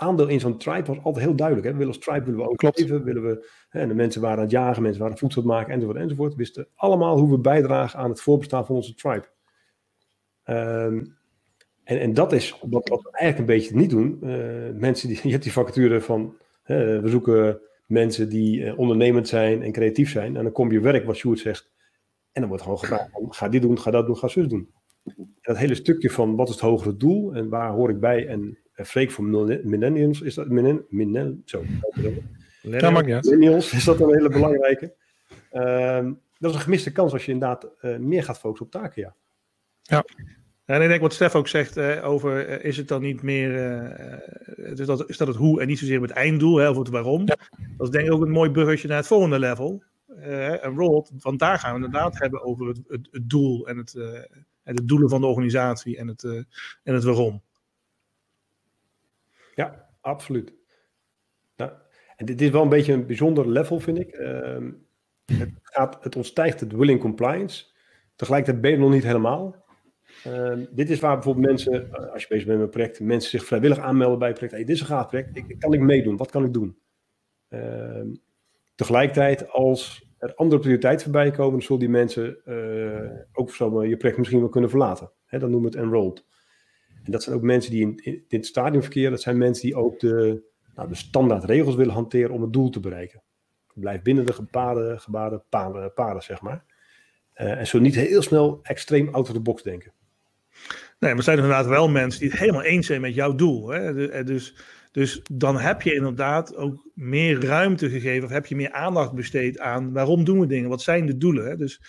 [0.00, 1.66] aandeel in zo'n tribe was altijd heel duidelijk.
[1.66, 1.72] Hè?
[1.72, 2.78] We willen als tribe willen we ook Klopt.
[2.78, 5.74] leven, willen we, hè, en de mensen waren aan het jagen, mensen waren voedsel maken,
[5.74, 6.34] enzovoort, enzovoort.
[6.34, 9.28] Wisten allemaal hoe we bijdragen aan het voorbestaan van onze tribe.
[10.44, 11.18] Um,
[11.84, 14.18] en, en dat is wat, wat we eigenlijk een beetje niet doen.
[14.22, 16.34] Uh, mensen die, je hebt die vacature van,
[16.66, 20.36] uh, we zoeken mensen die uh, ondernemend zijn en creatief zijn.
[20.36, 21.70] En dan kom je werk, wat Sjoerd zegt,
[22.32, 24.70] en dan wordt gewoon gevraagd, ga dit doen, ga dat doen, ga zus doen.
[25.40, 28.58] Dat hele stukje van wat is het hogere doel en waar hoor ik bij en
[28.84, 29.24] Freek voor
[29.64, 31.64] millennials, is dat millenn, millenn, zo,
[32.62, 33.24] ja, maakt niet uit.
[33.24, 34.94] millennials, is dat een hele belangrijke.
[35.52, 39.02] Um, dat is een gemiste kans als je inderdaad uh, meer gaat focussen op taken,
[39.02, 39.14] ja.
[39.82, 40.04] Ja.
[40.64, 43.52] En ik denk wat Stef ook zegt uh, over, uh, is het dan niet meer,
[44.56, 47.22] is, dat, is dat het hoe en niet zozeer het einddoel, hè, of het waarom.
[47.26, 47.36] Ja.
[47.76, 49.82] Dat is denk ik ook een mooi bruggetje naar het volgende level.
[50.60, 53.94] en Rold, want daar gaan we inderdaad hebben over het, het, het doel en het,
[54.62, 56.24] en de doelen van de organisatie en het,
[56.82, 57.42] en het waarom.
[59.54, 60.54] Ja, absoluut.
[61.56, 61.70] Nou,
[62.16, 64.18] en dit is wel een beetje een bijzonder level, vind ik.
[64.18, 64.58] Uh,
[65.24, 67.64] het, gaat, het ontstijgt het willing compliance.
[68.16, 69.64] Tegelijkertijd ben je nog niet helemaal.
[70.26, 73.44] Uh, dit is waar bijvoorbeeld mensen, als je bezig bent met een project, mensen zich
[73.44, 74.56] vrijwillig aanmelden bij het project.
[74.56, 76.16] Hey, dit is een gaaf project, ik, kan ik meedoen?
[76.16, 76.78] Wat kan ik doen?
[77.48, 78.02] Uh,
[78.74, 84.18] tegelijkertijd, als er andere prioriteiten voorbij komen, zullen die mensen uh, ook zomaar je project
[84.18, 85.10] misschien wel kunnen verlaten.
[85.28, 86.26] Dan noemen we het enrolled.
[87.04, 89.10] En dat zijn ook mensen die in, dit stadium verkeren.
[89.10, 90.42] Dat zijn mensen die ook de,
[90.74, 93.22] nou, de standaard regels willen hanteren om het doel te bereiken.
[93.74, 96.64] Blijf binnen de gebaarde, gebaarde paden, paden, zeg maar.
[97.36, 99.92] Uh, en zo niet heel snel extreem out of the box denken.
[100.98, 103.68] Nee, maar er zijn inderdaad wel mensen die het helemaal eens zijn met jouw doel.
[103.68, 104.24] Hè?
[104.24, 104.56] Dus,
[104.92, 109.58] dus dan heb je inderdaad ook meer ruimte gegeven, of heb je meer aandacht besteed
[109.58, 111.46] aan waarom doen we dingen, wat zijn de doelen.
[111.46, 111.56] Hè?
[111.56, 111.80] Dus,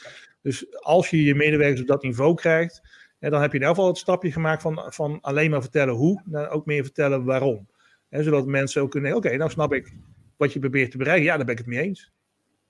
[0.42, 2.82] dus als je je medewerkers op dat niveau krijgt,
[3.22, 5.94] hè, dan heb je in ieder geval het stapje gemaakt van, van alleen maar vertellen
[5.94, 7.68] hoe, naar ook meer vertellen waarom.
[8.10, 8.24] Hè?
[8.24, 9.94] Zodat mensen ook kunnen, oké, okay, nou snap ik
[10.38, 12.12] wat je probeert te bereiken, ja, daar ben ik het mee eens.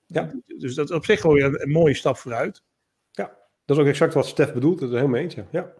[0.06, 0.32] Ja.
[0.46, 2.62] Dus dat is op zich gewoon een, een mooie stap vooruit.
[3.10, 5.36] Ja, dat is ook exact wat Stef bedoelt, dat is helemaal eens.
[5.50, 5.72] Ja.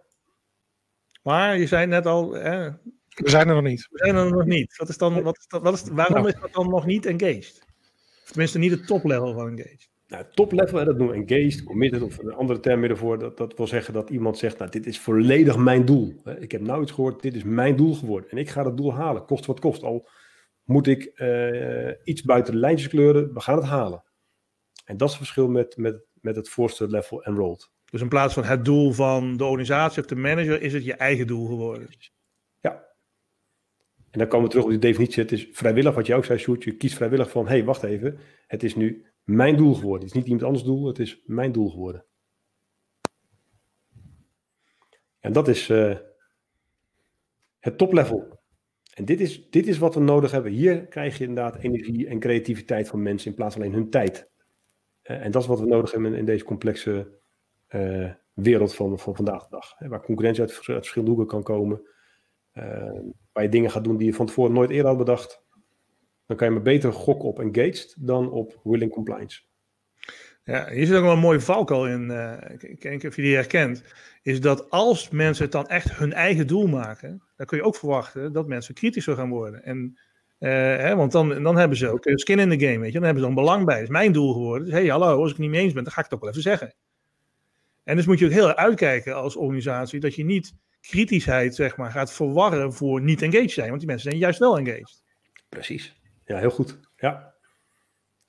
[1.22, 2.70] Maar je zei net al, hè,
[3.14, 3.88] We zijn er nog niet.
[3.90, 4.76] We zijn er nog niet.
[4.76, 6.28] Wat is dan, wat is dat, wat is, waarom nou.
[6.28, 7.62] is dat dan nog niet engaged?
[8.22, 9.91] Of tenminste niet het toplevel van engaged.
[10.12, 13.18] Nou, top level, dat noemen we engaged, committed of een andere term ervoor.
[13.18, 16.22] Dat, dat wil zeggen dat iemand zegt, nou dit is volledig mijn doel.
[16.38, 18.31] Ik heb nou iets gehoord, dit is mijn doel geworden.
[18.31, 19.83] En ik ga dat doel halen, kost wat kost.
[19.83, 20.09] Al
[20.64, 24.05] moet ik uh, iets buiten de lijntjes kleuren, we gaan het halen.
[24.85, 27.70] En dat is het verschil met, met, met het voorste level enrolled.
[27.90, 30.94] Dus in plaats van het doel van de organisatie of de manager, is het je
[30.94, 31.88] eigen doel geworden.
[32.61, 32.85] Ja.
[34.11, 35.22] En dan komen we terug op die definitie.
[35.22, 36.64] Het is vrijwillig, wat je ook zei, Sjoerd.
[36.64, 38.18] Je kiest vrijwillig van, hé, hey, wacht even.
[38.46, 40.06] Het is nu mijn doel geworden.
[40.06, 42.04] Het is niet iemand anders doel, het is mijn doel geworden.
[45.20, 45.96] En dat is uh,
[47.58, 48.40] het toplevel.
[48.94, 50.52] En dit is, dit is wat we nodig hebben.
[50.52, 54.30] Hier krijg je inderdaad energie en creativiteit van mensen in plaats van alleen hun tijd.
[55.02, 57.20] Uh, en dat is wat we nodig hebben in deze complexe
[57.68, 59.74] uh, wereld van, van vandaag de dag.
[59.76, 61.82] Hè, waar concurrentie uit, uit, verschillende hoeken kan komen.
[63.32, 65.42] waar je dingen gaat doen die je van tevoren nooit eerder had bedacht
[66.33, 69.40] dan kan je me beter gokken op engaged dan op willing compliance.
[70.45, 72.11] Ja, hier zit ook wel een mooie valkuil in.
[72.11, 73.83] Uh, ik niet of je die herkent.
[74.23, 77.77] Is dat als mensen het dan echt hun eigen doel maken, dan kun je ook
[77.77, 79.64] verwachten dat mensen kritischer gaan worden.
[79.64, 79.99] En,
[80.38, 82.99] uh, hè, want dan, dan hebben ze ook skin in the game, weet je.
[82.99, 83.75] Dan hebben ze dan belang bij.
[83.75, 84.64] Het is mijn doel geworden.
[84.64, 86.21] Dus hey, hallo, als ik het niet mee eens ben, dan ga ik het ook
[86.21, 86.75] wel even zeggen.
[87.85, 91.77] En dus moet je ook heel erg uitkijken als organisatie dat je niet kritischheid, zeg
[91.77, 93.68] maar, gaat verwarren voor niet engaged zijn.
[93.68, 95.03] Want die mensen zijn juist wel engaged.
[95.49, 96.01] Precies.
[96.33, 96.79] Ja, heel goed.
[96.97, 97.35] Ja.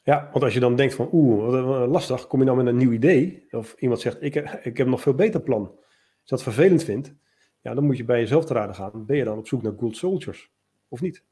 [0.04, 2.92] Ja, want als je dan denkt van, oeh, lastig, kom je nou met een nieuw
[2.92, 3.48] idee?
[3.52, 5.68] Of iemand zegt, ik, ik heb nog veel beter plan.
[5.68, 5.80] Als
[6.24, 7.14] je dat vervelend vindt,
[7.62, 9.06] ja, dan moet je bij jezelf te raden gaan.
[9.06, 10.52] Ben je dan op zoek naar good soldiers?
[10.88, 11.24] Of niet?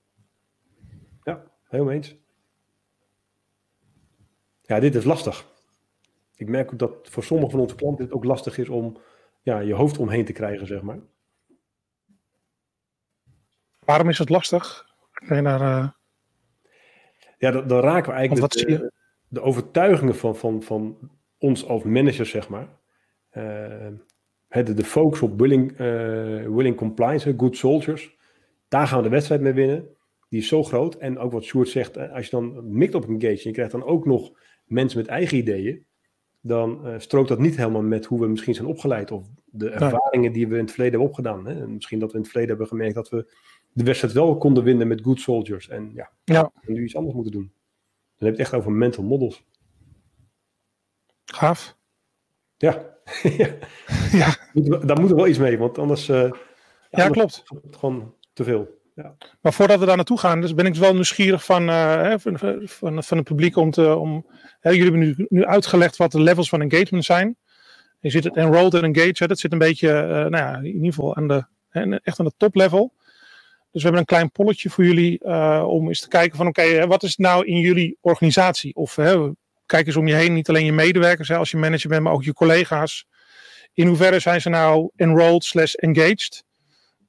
[1.23, 2.15] Ja, helemaal eens.
[4.61, 5.47] Ja, dit is lastig.
[6.35, 8.97] Ik merk ook dat voor sommige van onze klanten het ook lastig is om
[9.41, 10.99] ja, je hoofd omheen te krijgen, zeg maar.
[13.79, 14.89] Waarom is het lastig?
[15.11, 15.89] Kun je naar, uh,
[17.41, 18.91] ja, dan, dan raken we eigenlijk de,
[19.27, 20.97] de, overtuigingen van, van, van
[21.37, 22.67] ons als managers, zeg maar.
[23.37, 23.87] Uh,
[24.47, 25.77] de, de focus op willing, uh,
[26.47, 28.17] willing compliance, good soldiers.
[28.67, 29.87] Daar gaan we de wedstrijd mee winnen.
[30.29, 30.95] Die is zo groot.
[30.95, 33.71] En ook wat Sjoerd zegt, eh, als je dan mikt op engage en je krijgt
[33.71, 34.31] dan ook nog
[34.65, 35.85] mensen met eigen ideeën,
[36.41, 40.31] dan uh, strookt dat niet helemaal met hoe we misschien zijn opgeleid of de ervaringen
[40.31, 41.45] die we in het verleden hebben opgedaan.
[41.45, 41.61] Hè?
[41.61, 43.33] En misschien dat we in het verleden hebben gemerkt dat we
[43.71, 45.69] de wedstrijd wel konden winnen met good soldiers.
[45.69, 46.51] En ja, ja.
[46.65, 47.51] nu iets anders moeten doen.
[48.17, 49.43] Dan heb je het echt over mental models.
[51.25, 51.77] Gaaf.
[52.57, 52.85] Ja.
[54.11, 54.35] ja.
[54.53, 56.09] Daar moeten we wel iets mee, want anders.
[56.09, 56.31] Uh,
[56.89, 57.43] ja, klopt.
[57.71, 58.79] gewoon te veel.
[58.95, 59.15] Ja.
[59.41, 63.03] Maar voordat we daar naartoe gaan, dus ben ik wel nieuwsgierig van, uh, van, van,
[63.03, 63.95] van, het publiek om te.
[63.95, 64.25] Om,
[64.59, 67.37] hè, jullie hebben nu, nu uitgelegd wat de levels van engagement zijn.
[68.01, 70.93] Je ziet het enrolled en engaged, dat zit een beetje, uh, nou ja, in ieder
[70.93, 71.45] geval aan de,
[72.03, 72.93] echt aan de top level.
[73.71, 76.87] Dus we hebben een klein polletje voor jullie uh, om eens te kijken van oké,
[76.87, 78.75] wat is nou in jullie organisatie?
[78.75, 79.29] Of hè,
[79.65, 82.13] kijk eens om je heen, niet alleen je medewerkers hè, als je manager bent, maar
[82.13, 83.05] ook je collega's.
[83.73, 86.43] In hoeverre zijn ze nou enrolled slash engaged?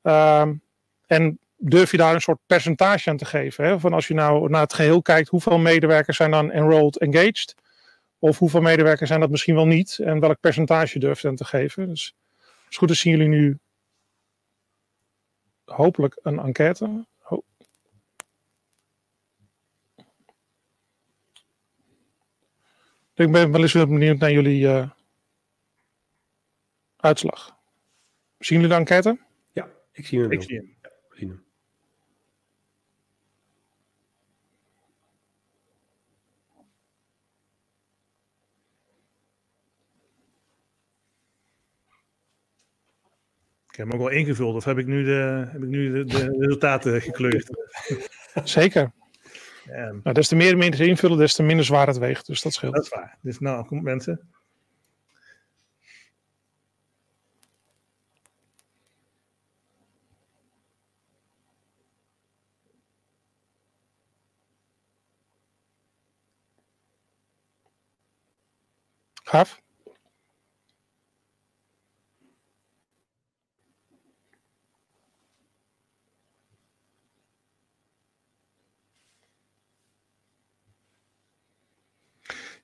[0.02, 0.62] Um,
[1.06, 3.64] en durf je daar een soort percentage aan te geven?
[3.64, 3.80] Hè?
[3.80, 7.54] Van als je nou naar het geheel kijkt, hoeveel medewerkers zijn dan enrolled engaged?
[8.22, 9.98] Of hoeveel medewerkers zijn dat misschien wel niet?
[9.98, 11.88] En welk percentage durf je dan te geven?
[11.88, 12.14] Dus
[12.66, 13.58] als goed is zien jullie nu
[15.64, 17.06] hopelijk een enquête.
[17.18, 17.42] Ho
[23.14, 24.90] ik ben wel eens benieuwd naar jullie uh,
[26.96, 27.58] uitslag.
[28.38, 29.18] Zien jullie de enquête?
[29.52, 30.32] Ja, ik zie hem.
[30.32, 30.76] Ik zie hem.
[31.18, 31.41] Ja,
[43.72, 46.04] Ik heb hem ook wel ingevuld, of heb ik nu de, heb ik nu de,
[46.04, 47.48] de resultaten gekleurd?
[48.44, 48.92] Zeker.
[49.64, 49.92] Ja.
[50.02, 52.26] Nou, des te meer mensen invullen, des te minder zwaar het weegt.
[52.26, 52.74] Dus dat scheelt.
[52.74, 53.18] Dat is waar.
[53.20, 54.20] Dus nou, kom mensen.
[69.22, 69.62] Gaaf.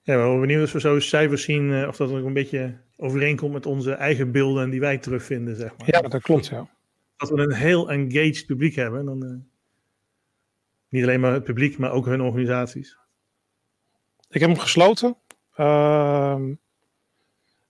[0.08, 2.76] Ja, we zijn benieuwd als we zo cijfers zien, uh, of dat ook een beetje
[2.96, 5.90] overeenkomt met onze eigen beelden die wij terugvinden, zeg maar.
[5.90, 6.68] Ja, dat klopt, ja.
[7.16, 9.30] Dat we een heel engaged publiek hebben, dan uh,
[10.88, 12.96] niet alleen maar het publiek, maar ook hun organisaties.
[14.30, 15.16] Ik heb hem gesloten.
[15.56, 16.32] Uh,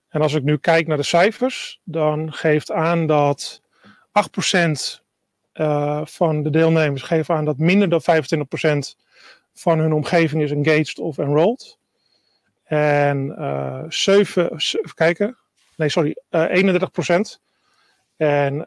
[0.09, 3.63] en als ik nu kijk naar de cijfers, dan geeft aan dat
[4.59, 4.71] 8%
[5.55, 9.05] uh, van de deelnemers geven aan dat minder dan 25%
[9.55, 11.79] van hun omgeving is engaged of enrolled.
[12.69, 15.37] En uh, 7, even kijken,
[15.77, 17.47] nee sorry, uh, 31%.
[18.17, 18.67] En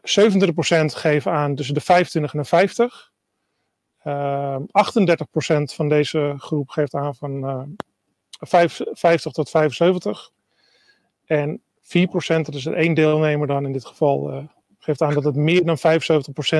[0.84, 3.12] geven aan tussen de 25 en de 50.
[4.04, 4.62] Uh, 38%
[5.74, 7.44] van deze groep geeft aan van
[8.40, 10.30] uh, 50 tot 75.
[11.24, 11.82] En 4%,
[12.24, 15.80] dat is één deelnemer dan in dit geval, geeft aan dat het meer dan 75%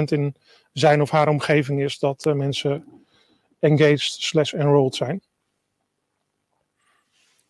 [0.04, 0.34] in
[0.72, 2.84] zijn of haar omgeving is dat mensen
[3.58, 5.22] engaged slash enrolled zijn.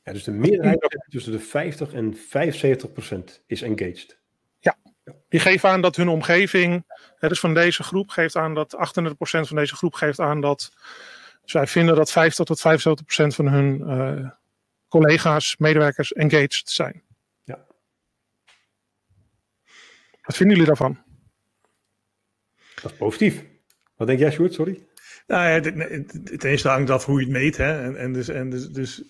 [0.04, 2.18] Ja, dus de meerderheid tussen de 50 en 75%
[3.46, 4.20] is engaged.
[4.58, 4.76] Ja,
[5.28, 6.84] die geven aan dat hun omgeving,
[7.16, 8.78] hè, dus van deze groep, geeft aan dat 38%
[9.20, 10.72] van deze groep geeft aan dat
[11.44, 14.30] zij vinden dat 50 tot 75% van hun uh,
[14.88, 17.02] collega's, medewerkers engaged zijn.
[17.44, 17.66] Ja.
[20.22, 20.98] Wat vinden jullie daarvan?
[22.82, 23.44] Dat is positief.
[23.96, 24.54] Wat denk jij, Sjoerd?
[24.54, 24.86] Sorry.
[25.32, 25.60] Nou ja,
[26.38, 27.56] ten eerste hangt af hoe je het meet.
[27.56, 27.82] Hè?
[27.82, 29.02] En, en, dus, en dus, dus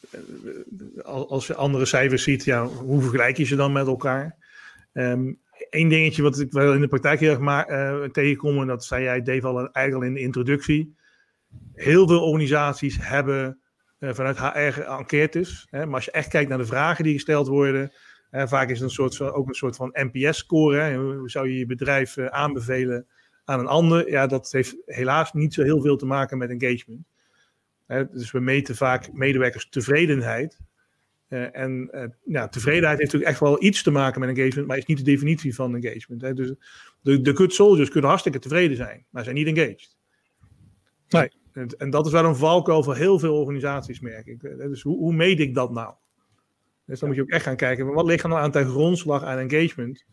[1.05, 4.37] als je andere cijfers ziet, ja, hoe vergelijk je ze dan met elkaar?
[4.93, 8.67] Um, Eén dingetje wat ik wel in de praktijk heel erg maar, uh, tegenkom, en
[8.67, 10.97] dat zei jij, Dave, al eigenlijk in de introductie.
[11.75, 13.61] Heel veel organisaties hebben
[13.99, 15.67] uh, vanuit HR enquêtes.
[15.71, 17.93] Hè, maar als je echt kijkt naar de vragen die gesteld worden,
[18.31, 20.95] uh, vaak is het een soort van, ook een soort van NPS-score.
[20.97, 23.07] Hoe zou je je bedrijf aanbevelen
[23.45, 24.11] aan een ander?
[24.11, 27.07] Ja, dat heeft helaas niet zo heel veel te maken met engagement.
[27.87, 30.59] Hè, dus we meten vaak medewerkers tevredenheid.
[31.29, 34.77] Uh, en uh, ja, tevredenheid heeft natuurlijk echt wel iets te maken met engagement, maar
[34.77, 36.23] is niet de definitie van engagement.
[36.23, 36.35] Hè.
[36.35, 36.55] Dus
[37.01, 39.97] de, de good soldiers kunnen hartstikke tevreden zijn, maar zijn niet engaged.
[41.09, 41.31] Nee.
[41.53, 44.41] En, en dat is wel een valkuil voor heel veel organisaties, merk ik.
[44.41, 45.95] Dus hoe, hoe meet ik dat nou?
[46.87, 49.23] Dus dan moet je ook echt gaan kijken, wat ligt er nou aan ten grondslag
[49.23, 50.05] aan engagement,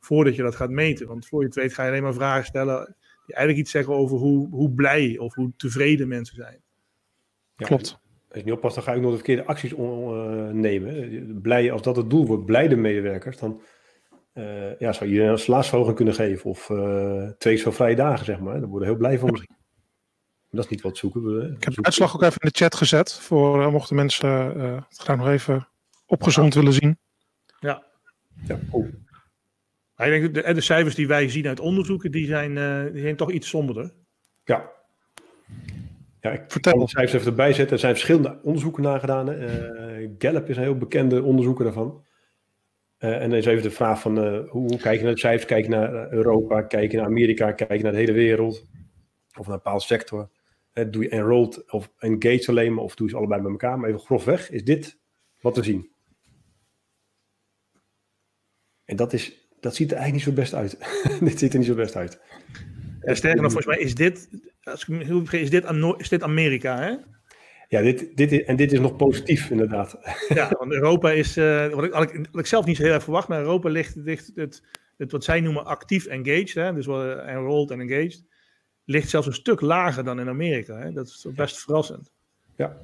[0.00, 1.06] voordat je dat gaat meten.
[1.06, 3.94] Want voor je het weet ga je alleen maar vragen stellen die eigenlijk iets zeggen
[3.94, 6.62] over hoe, hoe blij of hoe tevreden mensen zijn.
[7.56, 11.40] Ja, Klopt als je niet oppast, dan ga ik nog de verkeerde acties uh, nemen.
[11.42, 13.62] Blij, als dat het doel wordt, blijde medewerkers, dan
[14.34, 16.50] uh, ja, zou je een salarisverhoging kunnen geven.
[16.50, 18.60] Of uh, twee zo vrije dagen, zeg maar.
[18.60, 19.56] Daar worden heel blij van misschien.
[20.50, 21.54] dat is niet wat zoeken we.
[21.56, 23.12] Ik heb de uitslag ook even in de chat gezet.
[23.12, 25.68] Voor mochten mensen het graag nog even
[26.06, 26.98] opgezond willen zien.
[27.60, 27.84] Ja.
[28.46, 28.58] ja.
[28.70, 28.86] Oh.
[29.98, 32.54] Ik denk, de, de cijfers die wij zien uit onderzoeken, die zijn,
[32.92, 33.92] die zijn toch iets somberder.
[34.44, 34.70] Ja,
[36.20, 36.78] ja, ik Vertel.
[36.78, 37.74] de cijfers even erbij zetten.
[37.74, 39.32] Er zijn verschillende onderzoeken nagedaan.
[39.32, 42.04] Uh, Gallup is een heel bekende onderzoeker daarvan.
[42.98, 45.20] Uh, en dan is even de vraag van uh, hoe, hoe, kijk je naar de
[45.20, 45.46] cijfers?
[45.46, 46.62] Kijk je naar Europa?
[46.62, 47.52] Kijk je naar Amerika?
[47.52, 48.64] Kijk je naar de hele wereld?
[49.38, 50.30] Of naar een bepaalde sector?
[50.90, 52.84] doe je enrolled of engaged alleen maar?
[52.84, 53.78] Of doe je ze allebei bij elkaar?
[53.78, 54.98] Maar even grofweg, is dit
[55.40, 55.90] wat we zien?
[58.84, 60.78] En dat, is, dat ziet er eigenlijk niet zo best uit.
[61.28, 62.20] dit ziet er niet zo best uit.
[63.00, 64.28] Ja, sterker nog, volgens mij is dit
[64.68, 65.64] als ik me is dit,
[65.96, 66.96] is dit Amerika, hè?
[67.68, 69.98] Ja, dit, dit is, en dit is nog positief, inderdaad.
[70.28, 72.92] Ja, want Europa is, uh, wat, ik, wat, ik, wat ik zelf niet zo heel
[72.92, 74.62] erg verwacht, maar Europa ligt, ligt het,
[74.96, 78.24] het wat zij noemen actief engaged, hè, dus enrolled en engaged,
[78.84, 80.78] ligt zelfs een stuk lager dan in Amerika.
[80.78, 80.92] Hè?
[80.92, 81.60] Dat is best ja.
[81.60, 82.12] verrassend.
[82.56, 82.76] Ja.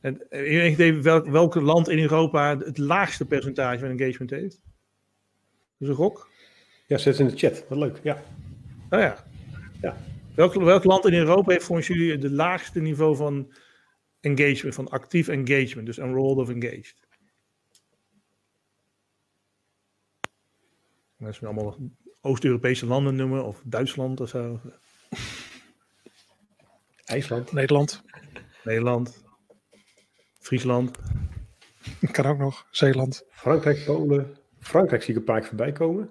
[0.00, 4.60] En even welk, welk land in Europa het laagste percentage van engagement heeft?
[5.80, 6.28] Dus een gok?
[6.86, 7.64] Ja, zet in de chat.
[7.68, 8.22] Wat leuk, ja.
[8.90, 9.24] Oh ja.
[9.80, 9.96] Ja.
[10.34, 13.52] Welk, welk land in Europa heeft volgens jullie het laagste niveau van
[14.20, 16.94] engagement, van actief engagement, dus enrolled of engaged?
[21.18, 21.76] Als we allemaal
[22.20, 24.60] Oost-Europese landen noemen, of Duitsland of zo.
[27.04, 27.52] IJsland.
[27.52, 28.02] Nederland.
[28.64, 29.22] Nederland.
[30.38, 30.98] Friesland.
[32.10, 32.66] Kan ook nog.
[32.70, 33.24] Zeeland.
[33.30, 34.39] Frankrijk, Polen.
[34.70, 36.10] Frankrijk zie ik een paar keer voorbij komen.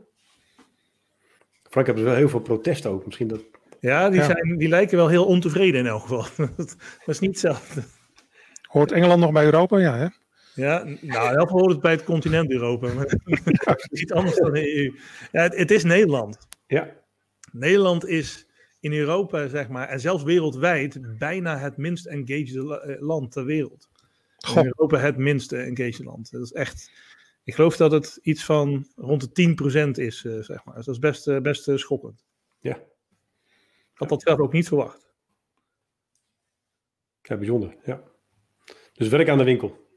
[1.70, 3.06] Frankrijk hebben ze wel heel veel protest ook.
[3.06, 3.42] Misschien dat
[3.80, 6.26] ja, die, Zijn, die lijken wel heel ontevreden in elk geval.
[6.58, 7.84] dat is niet hetzelfde.
[8.62, 9.78] Hoort Engeland nog bij Europa?
[9.78, 10.08] Ja, hè?
[10.54, 12.94] Ja, nou, heel hoort het bij het continent Europa.
[12.94, 13.06] Maar
[13.56, 15.00] het is iets anders dan de EU.
[15.32, 16.48] Ja, het, het, is Nederland.
[16.68, 16.90] Ja.
[17.52, 18.48] Nederland is
[18.80, 23.90] in Europa, zeg maar, en zelfs wereldwijd, bijna het minst engaged eh, land ter wereld.
[24.56, 26.32] In Europa het minste engaged land.
[26.32, 26.92] Dat is echt...
[27.44, 30.76] Ik geloof dat het iets van rond de 10% is, uh, zeg maar.
[30.76, 32.26] Dus dat is best, uh, best schokkend.
[32.60, 32.88] Ja
[34.00, 35.08] had dat zelf ook niet verwacht.
[37.22, 37.76] Ja, bijzonder.
[37.84, 38.04] Ja.
[38.94, 39.88] Dus werk aan de winkel.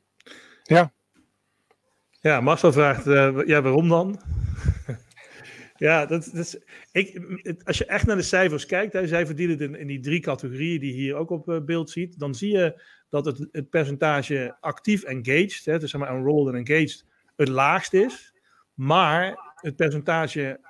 [0.62, 0.92] Ja.
[2.20, 4.20] Ja, Marcel vraagt, uh, ja, waarom dan?
[5.76, 6.59] ja, dat, dat is,
[6.92, 7.20] ik,
[7.64, 10.20] als je echt naar de cijfers kijkt, hè, zij verdienen het in, in, die drie
[10.20, 13.70] categorieën die je hier ook op uh, beeld ziet, dan zie je dat het, het
[13.70, 17.05] percentage actief engaged, hè, dus zeg maar enrolled en engaged,
[17.37, 18.33] het laagst is.
[18.75, 20.61] Maar het percentage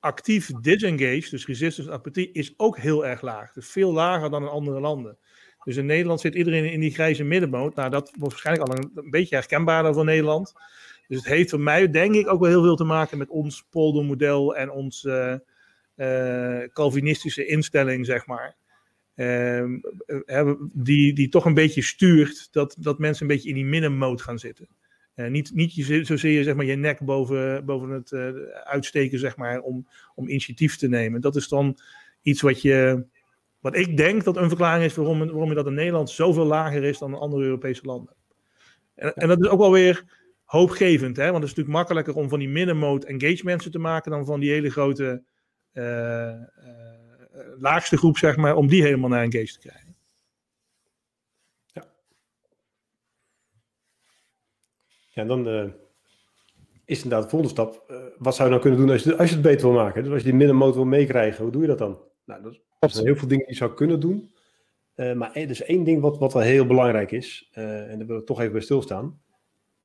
[0.00, 3.52] actief disengage, dus resistance apathie, is ook heel erg laag.
[3.52, 5.18] Dus veel lager dan in andere landen.
[5.64, 7.74] Dus in Nederland zit iedereen in die grijze middenmoot.
[7.74, 10.52] Nou, dat wordt waarschijnlijk al een, beetje herkenbaarder voor Nederland.
[11.08, 13.66] Dus het heeft voor mij, denk ik, ook wel heel veel te maken met ons
[13.70, 15.36] poldermodel en ons uh,
[16.72, 18.56] Calvinistische instelling, zeg maar.
[19.14, 19.78] Ehm,
[20.72, 24.38] die, die toch een beetje stuurt dat, dat mensen een beetje in die middenmoot gaan
[24.38, 24.68] zitten.
[25.16, 28.28] Uh, niet, niet je, zozeer zeg maar, je nek boven, boven het uh,
[28.64, 31.20] uitsteken zeg maar, om, om initiatief te nemen.
[31.20, 31.78] Dat is dan
[32.22, 33.04] iets wat, je,
[33.60, 36.84] wat ik denk dat een verklaring is waarom, waarom je dat in Nederland zoveel lager
[36.84, 38.14] is dan in andere Europese landen.
[38.94, 40.04] En, en dat is ook wel weer
[40.44, 41.30] hoopgevend, hè?
[41.30, 44.50] want het is natuurlijk makkelijker om van die middenmoot engagements te maken dan van die
[44.50, 45.22] hele grote
[45.72, 46.32] uh,
[47.58, 49.91] laagste groep, zeg maar, om die helemaal naar engage te krijgen.
[55.14, 55.64] Ja, dan uh,
[56.84, 57.84] is inderdaad de volgende stap.
[57.90, 60.02] Uh, wat zou je nou kunnen doen als je, als je het beter wil maken?
[60.02, 61.98] Dus als je die middenmoot wil meekrijgen, hoe doe je dat dan?
[62.24, 62.42] Nou,
[62.78, 64.30] dat zijn heel veel dingen die je zou kunnen doen.
[64.96, 67.50] Uh, maar er is één ding wat, wat wel heel belangrijk is.
[67.52, 69.20] en daar wil ik toch even bij stilstaan.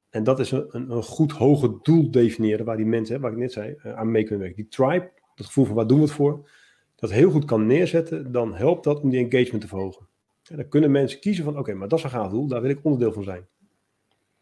[0.09, 3.37] En dat is een, een, een goed hoger doel definiëren waar die mensen, waar ik
[3.37, 4.63] net zei, aan mee kunnen werken.
[4.63, 6.49] Die tribe, dat gevoel van waar doen we het voor,
[6.95, 10.07] dat heel goed kan neerzetten, dan helpt dat om die engagement te verhogen.
[10.49, 12.69] En dan kunnen mensen kiezen van, oké, maar dat is een gaaf doel, daar wil
[12.69, 13.47] ik onderdeel van zijn.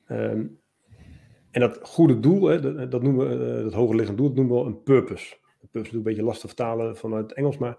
[0.08, 0.60] Um,
[1.56, 4.66] en dat goede doel, hè, dat, noemen we, uh, dat hogerliggende doel, dat noemen we
[4.66, 5.36] een purpose.
[5.62, 7.78] Een purpose is een beetje lastig te vertalen vanuit het Engels, maar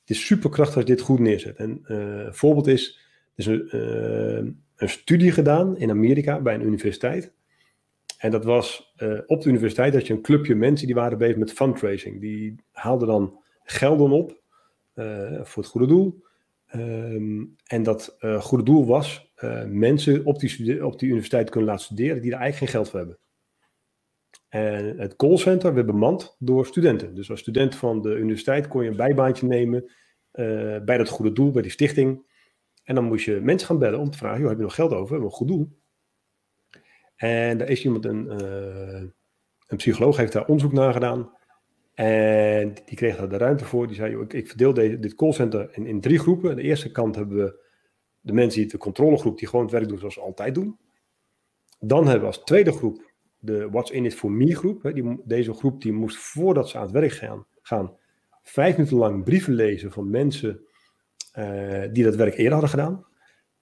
[0.00, 1.56] het is superkrachtig als je dit goed neerzet.
[1.56, 2.98] En uh, een voorbeeld is,
[3.34, 7.32] er is een, uh, een studie gedaan in Amerika bij een universiteit.
[8.18, 8.94] En dat was
[9.26, 12.20] op de universiteit dat je een clubje mensen die waren bezig met fundraising.
[12.20, 14.40] Die haalden dan gelden op
[15.42, 16.24] voor het goede doel.
[16.74, 21.84] Um, en dat goede doel was uh, mensen op die, op die universiteit kunnen laten
[21.84, 23.18] studeren die er eigenlijk geen geld voor hebben.
[24.48, 27.14] En het callcenter werd bemand door studenten.
[27.14, 29.82] Dus als student van de universiteit kon je een bijbaantje nemen
[30.32, 32.26] uh, bij dat goede doel, bij die stichting.
[32.84, 34.92] En dan moest je mensen gaan bellen om te vragen, joh, heb je nog geld
[34.92, 35.18] over?
[35.18, 35.78] We een goed doel.
[37.16, 39.02] En daar is iemand, een, uh,
[39.66, 41.36] een psycholoog, heeft daar onderzoek naar gedaan.
[41.94, 43.86] En die kreeg daar de ruimte voor.
[43.86, 46.50] Die zei, joh, ik, ik verdeel deze, dit callcenter in, in drie groepen.
[46.50, 47.66] Aan de eerste kant hebben we
[48.20, 50.78] de mensen die de controlegroep die gewoon het werk doen zoals ze altijd doen.
[51.80, 54.90] Dan hebben we als tweede groep de What's in it for me groep.
[54.94, 57.96] Die, deze groep die moest voordat ze aan het werk gaan, gaan
[58.42, 60.60] vijf minuten lang brieven lezen van mensen
[61.38, 63.06] uh, die dat werk eerder hadden gedaan.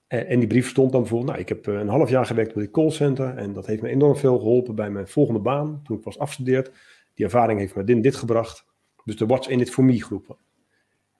[0.07, 2.53] En, en die brief stond dan bijvoorbeeld, nou, ik heb eh, een half jaar gewerkt
[2.53, 5.97] bij het callcenter en dat heeft me enorm veel geholpen bij mijn volgende baan toen
[5.97, 6.71] ik was afgestudeerd.
[7.13, 8.65] Die ervaring heeft me dit dit gebracht.
[9.03, 10.37] Dus de What's in it for me groep.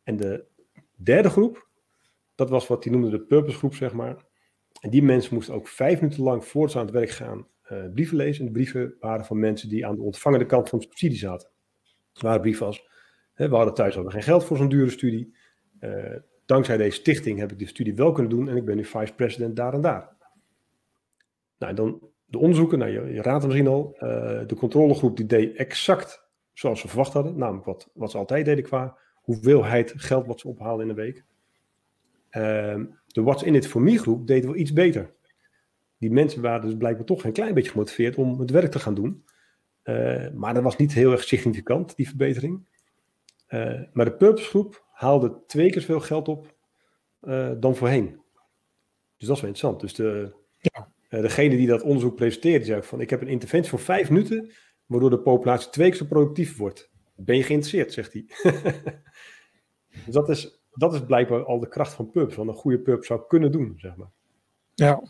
[0.04, 0.46] En de
[0.96, 1.67] derde groep,
[2.38, 4.26] dat was wat hij noemde de purpose groep, zeg maar.
[4.82, 7.78] En die mensen moesten ook vijf minuten lang voor ze aan het werk gaan uh,
[7.94, 8.40] brieven lezen.
[8.40, 11.50] En de brieven waren van mensen die aan de ontvangende kant van de subsidie zaten.
[12.14, 12.88] Het waren brieven als,
[13.34, 15.36] hè, we hadden thuis hadden geen geld voor zo'n dure studie.
[15.80, 18.86] Uh, dankzij deze stichting heb ik de studie wel kunnen doen en ik ben nu
[18.86, 20.16] vice-president daar en daar.
[21.58, 24.00] Nou, dan de onderzoeken, nou, je, je raadt het misschien al, uh,
[24.48, 27.38] de controlegroep die deed exact zoals ze verwacht hadden.
[27.38, 31.26] Namelijk wat, wat ze altijd deden qua hoeveelheid geld wat ze ophaalden in de week.
[32.38, 35.16] Ehm, de What's in it for me groep deed wel iets beter.
[35.98, 38.94] Die mensen waren dus blijkbaar toch een klein beetje gemotiveerd om het werk te gaan
[38.94, 39.24] doen.
[39.84, 42.66] Uh, maar dat was niet heel erg significant, die verbetering.
[43.50, 46.56] Uh, maar de purpose groep haalde twee keer zoveel geld op
[47.22, 48.22] uh, dan voorheen.
[49.18, 49.80] Dus dat is wel interessant.
[49.80, 50.90] Dus de, ja.
[51.10, 54.52] degene die dat onderzoek presenteerde, zei van ik heb een interventie voor vijf minuten,
[54.86, 56.92] waardoor de populatie twee keer zo productief wordt.
[57.16, 58.26] Ben je geïnteresseerd, zegt hij.
[60.06, 63.06] dus dat is, dat is blijkbaar al de kracht van pubs, wat een goede pub
[63.06, 64.12] zou kunnen doen, zeg maar.
[64.74, 65.02] Ja.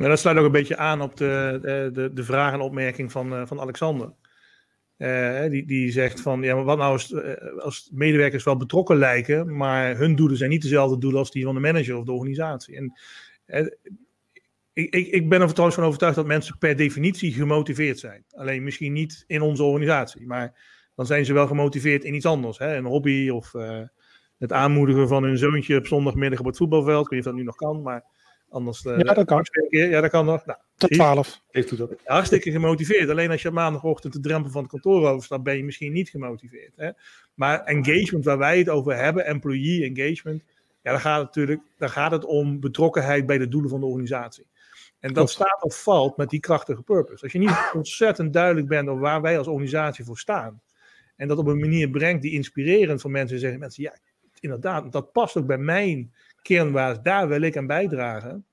[0.00, 3.32] En dat sluit ook een beetje aan op de, de, de vraag en opmerking van,
[3.32, 4.12] uh, van Alexander.
[4.98, 8.96] Uh, die, die zegt van, ja, maar wat nou als, uh, als medewerkers wel betrokken
[8.96, 12.12] lijken, maar hun doelen zijn niet dezelfde doelen als die van de manager of de
[12.12, 12.76] organisatie.
[12.76, 12.94] En
[14.72, 18.24] ik, ik, ik ben er trouwens van overtuigd dat mensen per definitie gemotiveerd zijn.
[18.30, 22.58] Alleen misschien niet in onze organisatie, maar dan zijn ze wel gemotiveerd in iets anders.
[22.58, 22.76] Hè?
[22.76, 23.52] Een hobby of
[24.38, 27.04] het aanmoedigen van hun zoontje op zondagmiddag op het voetbalveld.
[27.04, 28.04] Ik weet niet of dat nu nog kan, maar
[28.48, 28.84] anders.
[28.84, 29.46] Uh, ja, dat kan.
[29.68, 30.46] Ja, dat kan nog.
[30.46, 31.40] Nou, Tot 12.
[31.50, 31.94] Heeft u dat?
[32.04, 33.10] Hartstikke gemotiveerd.
[33.10, 36.72] Alleen als je maandagochtend de drempel van het kantoor overstapt, ben je misschien niet gemotiveerd.
[36.76, 36.90] Hè?
[37.34, 40.42] Maar engagement, waar wij het over hebben, employee engagement,
[40.82, 43.86] ja, dan gaat het natuurlijk dan gaat het om betrokkenheid bij de doelen van de
[43.86, 44.46] organisatie.
[45.00, 47.22] En dat staat of valt met die krachtige purpose.
[47.22, 50.60] Als je niet ontzettend duidelijk bent over waar wij als organisatie voor staan.
[51.16, 53.96] En dat op een manier brengt die inspirerend voor mensen zeggen: mensen, ja,
[54.40, 58.46] inderdaad, dat past ook bij mijn kernwaarden, daar wil ik aan bijdragen.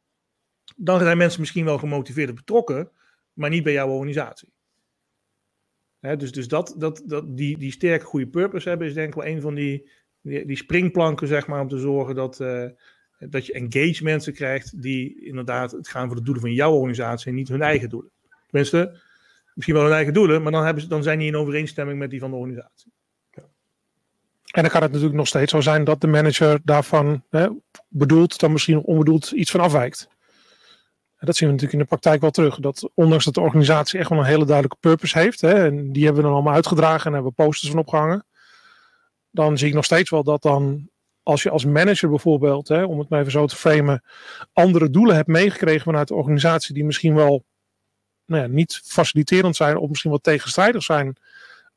[0.75, 2.91] Dan zijn mensen misschien wel gemotiveerd en betrokken,
[3.33, 4.53] maar niet bij jouw organisatie.
[5.99, 9.25] dus dus dat, dat, dat, die, die sterke goede purpose hebben is denk ik wel
[9.25, 9.89] een van die,
[10.21, 12.69] die, springplanken, zeg maar, om te zorgen dat, uh,
[13.19, 17.29] dat je engage mensen krijgt die inderdaad het gaan voor de doelen van jouw organisatie
[17.29, 18.11] en niet hun eigen doelen.
[18.47, 18.99] Tenminste,
[19.53, 22.09] misschien wel hun eigen doelen, maar dan, hebben ze, dan zijn die in overeenstemming met
[22.09, 22.91] die van de organisatie.
[24.55, 27.47] En dan kan het natuurlijk nog steeds zo zijn dat de manager daarvan hè,
[27.87, 30.07] bedoeld, dan misschien onbedoeld iets van afwijkt.
[31.15, 32.59] En dat zien we natuurlijk in de praktijk wel terug.
[32.59, 36.03] Dat ondanks dat de organisatie echt wel een hele duidelijke purpose heeft, hè, en die
[36.03, 38.25] hebben we dan allemaal uitgedragen en hebben posters van opgehangen,
[39.31, 40.89] dan zie ik nog steeds wel dat dan,
[41.23, 44.03] als je als manager bijvoorbeeld, hè, om het maar even zo te framen,
[44.53, 47.45] andere doelen hebt meegekregen vanuit de organisatie die misschien wel
[48.25, 51.15] nou ja, niet faciliterend zijn of misschien wel tegenstrijdig zijn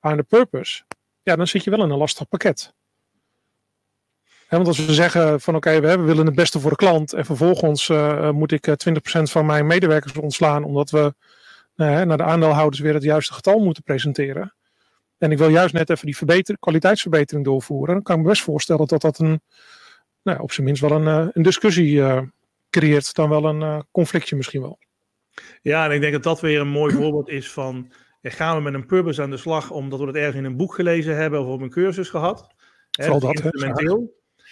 [0.01, 0.83] aan de purpose,
[1.29, 2.75] ja, dan zit je wel in een lastig pakket.
[4.49, 7.89] want als we zeggen van oké, we, willen het beste voor de klant en vervolgens
[7.89, 8.73] uh, moet ik 20%
[9.03, 11.15] eh, van mijn medewerkers ontslaan omdat we
[11.75, 14.55] naar de aandeelhouders weer het juiste getal moeten presenteren.
[15.19, 17.95] En ik wil juist net even die verbeter, kwaliteitsverbetering doorvoeren.
[17.95, 19.41] Dan kan ik me best voorstellen dat dat een,
[20.23, 22.03] nou, op zijn minst wel een, een discussie
[22.71, 24.79] creëert, dan wel een conflictje misschien wel.
[25.63, 27.93] Ja, en ik denk dat dat weer een mooi voorbeeld is van
[28.23, 30.75] gaan we met een purpose aan de slag omdat we het ergens in een boek
[30.75, 32.55] gelezen hebben of op een cursus gehad?
[32.91, 33.97] Vooral dat, hè?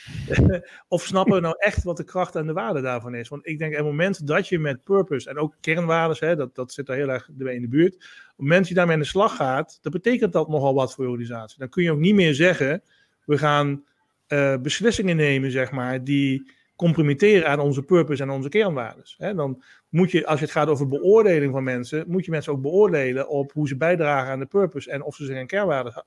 [0.89, 3.29] of snappen we nou echt wat de kracht en de waarde daarvan is?
[3.29, 6.55] Want ik denk, op het moment dat je met purpose en ook kernwaardes, hè, dat,
[6.55, 7.95] dat zit daar heel erg in de buurt.
[7.95, 10.95] Op het moment dat je daarmee aan de slag gaat, dan betekent dat nogal wat
[10.95, 11.59] voor je organisatie.
[11.59, 12.83] Dan kun je ook niet meer zeggen,
[13.25, 13.85] we gaan
[14.29, 19.37] uh, beslissingen nemen, zeg maar, die compromitteren aan onze purpose en onze kernwaarden.
[19.37, 19.63] Dan
[19.97, 23.29] moet je, als je het gaat over beoordeling van mensen, moet je mensen ook beoordelen
[23.29, 26.05] op hoe ze bijdragen aan de purpose en of ze zich aan kernwaarden,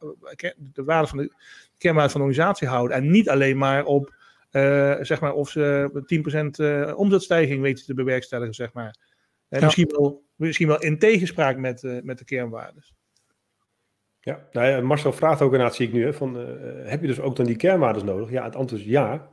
[0.74, 1.32] de waarde van de
[1.78, 2.98] kernwaarden van de organisatie houden.
[2.98, 4.14] En niet alleen maar op
[4.52, 5.90] uh, zeg maar of ze
[6.60, 8.96] 10% uh, omzetstijging weten te bewerkstelligen, zeg maar.
[9.50, 12.84] En misschien, wel, misschien wel in tegenspraak met, uh, met de kernwaarden.
[14.20, 16.36] Ja, nou ja, Marcel vraagt ook inderdaad, zie ik nu, hè, van,
[16.84, 18.30] heb je dus ook dan die kernwaarden nodig?
[18.30, 19.30] Ja, het antwoord is ja.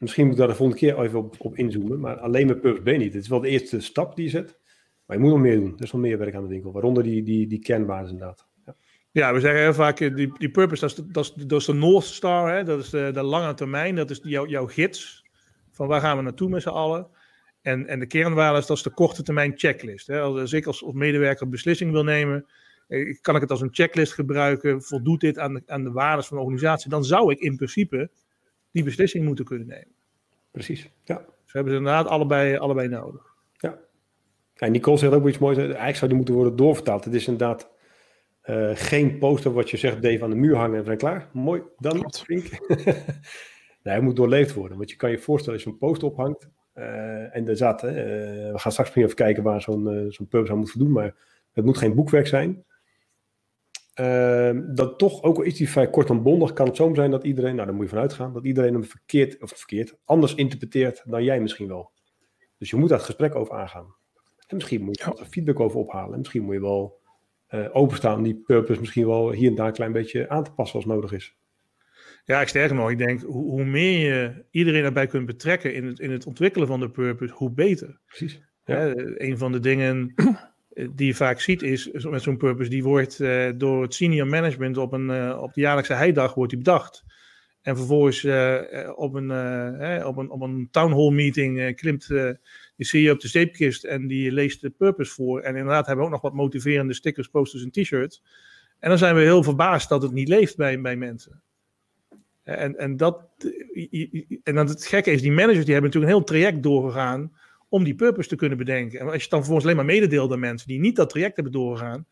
[0.00, 2.00] Misschien moet ik daar de volgende keer even op, inzoomen.
[2.00, 3.12] Maar alleen met Purpose je niet.
[3.12, 4.58] Het is wel de eerste stap die je zet.
[5.06, 5.72] Maar je moet nog meer doen.
[5.76, 6.72] Er is nog meer werk aan de winkel.
[6.72, 8.48] Waaronder die, die, die kernwaarden inderdaad.
[9.12, 9.32] Ja.
[9.32, 12.04] we zeggen heel vaak, eh, die, die purpose, dat is de, dat is, de North
[12.04, 12.54] Star.
[12.54, 12.64] Hè?
[12.64, 13.94] Dat is de, de lange termijn.
[13.94, 15.24] Dat is jouw, gids.
[15.70, 17.08] Van waar gaan we naartoe met z'n allen.
[17.62, 20.06] En, en de kernwaarden, dat is de korte termijn checklist.
[20.06, 20.20] Hè?
[20.20, 22.46] Als, ik als, als medewerker beslissing wil nemen,
[22.88, 24.82] eh, kan ik het als een checklist gebruiken.
[24.82, 26.90] Voldoet dit aan de, aan de waarden van de organisatie?
[26.90, 28.10] Dan zou ik in principe
[28.72, 29.94] die beslissing moeten kunnen nemen.
[30.50, 31.24] Precies, ja.
[31.44, 33.34] Ze hebben ze inderdaad allebei, allebei nodig.
[33.52, 33.78] Ja.
[34.54, 35.56] En Nicole zegt ook iets moois.
[35.56, 37.04] Eigenlijk zou die moeten worden doorvertaald.
[37.04, 37.70] Het is inderdaad
[38.44, 41.28] uh, geen poster wat je zegt, Dave, aan de muur hangen en zijn klaar.
[41.32, 41.96] Mooi, dan
[42.28, 42.94] nee,
[43.82, 44.76] hij moet doorleefd worden.
[44.76, 46.48] Want je kan je voorstellen als je een poster ophangt.
[46.74, 50.58] Uh, en er zat, uh, we gaan straks even kijken waar zo'n zo'n purpose aan
[50.58, 50.92] moet voldoen.
[50.92, 51.14] Maar
[51.52, 52.64] het moet geen boekwerk zijn.
[54.00, 57.10] Uh, dat toch ook al is die vrij kort en bondig, kan het zo zijn
[57.10, 60.34] dat iedereen, nou daar moet je vanuit gaan, dat iedereen hem verkeerd, of verkeerd, anders
[60.34, 61.92] interpreteert dan jij misschien wel.
[62.58, 63.94] Dus je moet daar het gesprek over aangaan.
[64.46, 66.12] En misschien moet je er feedback over ophalen.
[66.12, 67.00] En misschien moet je wel
[67.50, 70.52] uh, openstaan om die purpose misschien wel hier en daar een klein beetje aan te
[70.52, 71.36] passen als nodig is.
[72.24, 75.86] Ja, ik sterker nog, ik denk hoe, hoe, meer je iedereen erbij kunt betrekken in
[75.86, 78.00] het, in het ontwikkelen van de purpose, hoe beter.
[78.06, 78.42] Precies.
[78.64, 78.92] Ja.
[78.96, 80.26] een van de dingen eh,
[80.94, 84.76] die je vaak ziet is met zo'n purpose, die wordt uh, door het senior management
[84.76, 87.04] op, een, uh, op de jaarlijkse heidag wordt die bedacht.
[87.62, 88.60] En vervolgens uh,
[88.94, 89.30] op, een,
[90.04, 92.38] op, een, op een town hall meeting klimt de
[92.76, 95.40] CEO op de zeepkist en die leest de purpose voor.
[95.40, 98.22] En inderdaad hebben we ook nog wat motiverende stickers, posters en t-shirts.
[98.78, 101.42] En dan zijn we heel verbaasd dat het niet leeft bij, bij mensen.
[102.42, 103.20] En, en, dat,
[104.42, 107.32] en dan het gekke is, die managers die hebben natuurlijk een heel traject doorgegaan
[107.70, 108.98] om die purpose te kunnen bedenken.
[108.98, 111.34] En als je het dan vervolgens alleen maar mededeelt aan mensen die niet dat traject
[111.34, 112.06] hebben doorgegaan,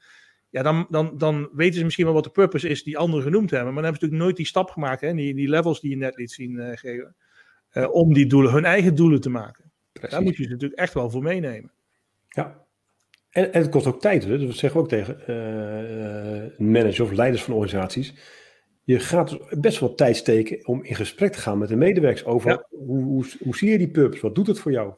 [0.50, 3.50] ja, dan, dan, dan weten ze misschien wel wat de purpose is die anderen genoemd
[3.50, 3.74] hebben.
[3.74, 5.96] Maar dan hebben ze natuurlijk nooit die stap gemaakt, hè, die, die levels die je
[5.96, 7.16] net liet zien, uh, geven,
[7.72, 9.72] uh, om die doelen, hun eigen doelen te maken.
[9.92, 10.10] Precies.
[10.10, 11.72] Daar moet je ze natuurlijk echt wel voor meenemen.
[12.28, 12.66] Ja,
[13.30, 14.24] en, en het kost ook tijd.
[14.24, 14.38] Hè?
[14.38, 18.14] Dat zeggen we ook tegen uh, managers of leiders van organisaties.
[18.84, 22.66] Je gaat best wel tijd steken om in gesprek te gaan met de medewerkers over
[22.68, 24.22] hoe, hoe, hoe, zie je die purpose?
[24.22, 24.94] Wat doet het voor jou?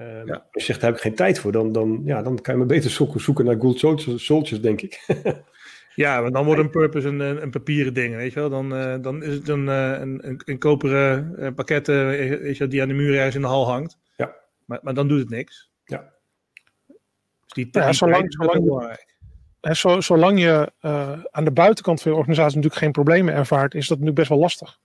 [0.00, 2.52] Um, Als je zegt, daar heb ik geen tijd voor, dan, dan, ja, dan kan
[2.54, 5.04] je maar beter zoeken, zoeken naar good soldiers, denk ik.
[5.94, 8.50] ja, want dan wordt een purpose een, een, papieren ding, weet je wel.
[8.50, 11.86] Dan, uh, dan is het een, uh, een, een, een koperen uh, pakket
[12.70, 13.98] die aan de muur ergens in de hal hangt.
[14.16, 14.34] Ja.
[14.64, 15.70] Maar, maar dan doet het niks.
[15.84, 16.12] Ja.
[16.86, 18.96] Dus die, ja, zolang, zolang,
[19.60, 20.72] hè, zo, zolang je
[21.30, 24.38] aan de buitenkant van je organisatie natuurlijk geen problemen ervaart, is dat nu best wel
[24.38, 24.78] lastig.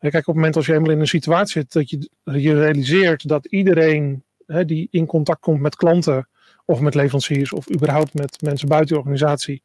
[0.00, 3.28] Kijk, op het moment als je helemaal in een situatie zit dat je, je realiseert
[3.28, 6.28] dat iedereen hè, die in contact komt met klanten
[6.64, 9.62] of met leveranciers of überhaupt met mensen buiten de organisatie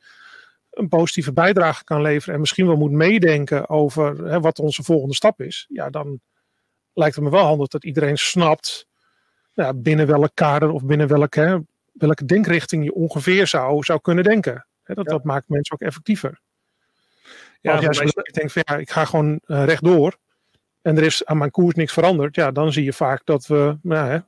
[0.72, 5.16] een positieve bijdrage kan leveren en misschien wel moet meedenken over hè, wat onze volgende
[5.16, 6.20] stap is, ja, dan
[6.94, 8.88] lijkt het me wel handig dat iedereen snapt
[9.54, 14.68] ja, binnen welk kader of binnen welke, welke denkrichting je ongeveer zou, zou kunnen denken.
[14.84, 16.40] Hè, dat, dat maakt mensen ook effectiever.
[17.62, 18.24] Ja, als jij mij...
[18.32, 20.18] denkt van ja, ik ga gewoon uh, rechtdoor
[20.86, 23.78] en er is aan mijn koers niks veranderd, ja, dan zie je vaak dat we,
[23.82, 24.20] nou, hè,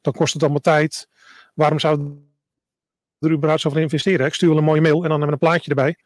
[0.00, 1.08] dan kost het allemaal tijd.
[1.54, 2.22] Waarom zou
[3.18, 4.26] er überhaupt zo van investeren?
[4.26, 5.96] Ik stuur wel een mooie mail en dan hebben we een plaatje erbij.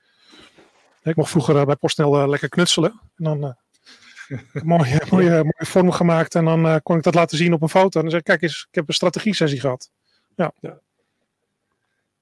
[1.03, 3.01] Ik mocht vroeger uh, bij PostNL uh, lekker knutselen.
[3.17, 3.45] En dan
[4.29, 6.35] uh, mooie, mooie, mooie vorm gemaakt.
[6.35, 7.99] En dan kon ik dat laten zien op een foto.
[7.99, 9.91] En dan zeg ik, kijk eens, ik heb een strategie-sessie gehad.
[10.37, 10.79] Ja, ja.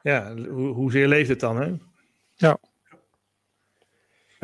[0.03, 1.73] ja hoe, hoezeer leeft het dan, hè?
[2.35, 2.59] Ja.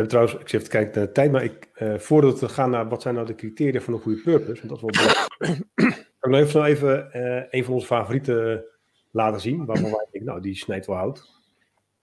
[0.01, 2.88] Hebben trouwens, ik zit even kijken naar de tijd, maar ik, voordat we gaan naar
[2.88, 5.28] wat zijn nou de criteria van een goede purpose, want dat is wel belangrijk.
[6.20, 8.64] Ik even, even een van onze favorieten
[9.11, 11.40] laten zien, waarvan wij denken, nou, die snijdt wel hout.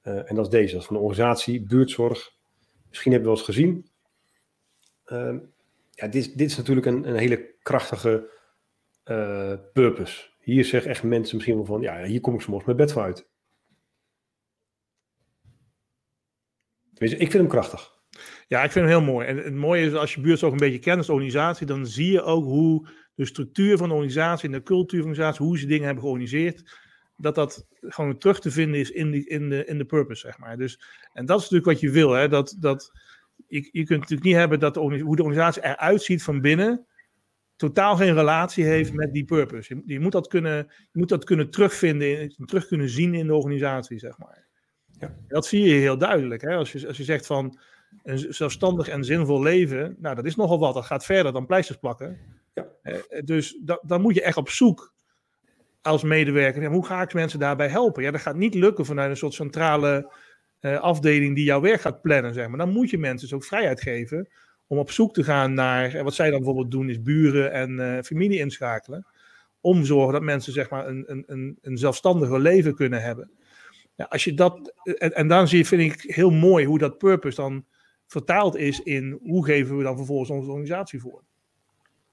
[0.04, 2.34] Uh, en dat is deze, dat is van de organisatie Buurtzorg.
[2.88, 3.90] Misschien hebben we wel eens gezien.
[5.08, 5.36] Uh,
[5.92, 8.36] ja, dit, dit, is natuurlijk een, een hele krachtige
[9.74, 10.30] purpose.
[10.40, 13.02] Hier zeggen echt mensen misschien wel van, ja, hier kom ik soms mijn bed voor
[13.02, 13.28] uit.
[17.00, 17.96] Ik vind hem krachtig.
[18.48, 19.28] Ja, ik vind hem heel mooi.
[19.28, 22.22] En het mooie is, als je buurtzorg een beetje kent als organisatie, dan zie je
[22.22, 25.66] ook hoe de structuur van de organisatie en de cultuur van de organisatie, hoe ze
[25.66, 26.78] dingen hebben georganiseerd,
[27.18, 30.38] dat dat gewoon terug te vinden is in, die, in, de, in de purpose, zeg
[30.38, 30.58] maar.
[30.58, 30.82] Dus,
[31.14, 32.28] en dat is natuurlijk wat je wil, hè?
[32.28, 32.92] Dat, dat,
[33.48, 36.86] je, je kunt natuurlijk niet hebben dat de, hoe de organisatie eruit ziet van binnen,
[37.56, 39.76] totaal geen relatie heeft met die purpose.
[39.76, 43.36] Je, je moet, dat kunnen, je moet dat kunnen terugvinden, terug kunnen zien in de
[43.36, 44.48] organisatie, zeg maar.
[45.00, 45.16] Ja.
[45.28, 46.42] Dat zie je heel duidelijk.
[46.42, 46.56] Hè?
[46.56, 47.60] Als, je, als je zegt van
[48.04, 50.74] een zelfstandig en zinvol leven, nou dat is nogal wat.
[50.74, 52.18] Dat gaat verder dan pleisters plakken.
[52.54, 52.68] Ja.
[52.82, 54.94] Eh, dus da, dan moet je echt op zoek
[55.82, 56.64] als medewerker.
[56.64, 58.04] En hoe ga ik mensen daarbij helpen?
[58.04, 60.14] Ja, dat gaat niet lukken vanuit een soort centrale
[60.62, 62.58] uh, afdeling die jouw werk gaat plannen, zeg maar.
[62.58, 64.30] Dan moet je mensen dus ook vrijheid geven
[64.68, 67.72] om op zoek te gaan naar, en wat zij dan bijvoorbeeld doen, is buren en
[67.72, 69.06] uh, familie inschakelen.
[69.62, 73.32] Om te zorgen dat mensen zeg maar een, een, een, een zelfstandiger leven kunnen hebben.
[73.98, 76.98] Ja, als je dat, en, en dan zie je, vind ik heel mooi hoe dat
[76.98, 77.66] purpose dan
[78.06, 81.24] vertaald is in hoe geven we dan vervolgens onze organisatie voor.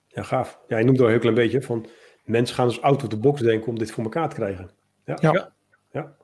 [0.07, 0.61] Ja, gaaf.
[0.69, 1.87] Ja, je noemt al een heel klein beetje van
[2.25, 4.71] mensen gaan dus out of the box denken om dit voor elkaar te krijgen.
[5.05, 5.19] Ja.
[5.21, 5.53] ja.
[5.91, 6.17] ja.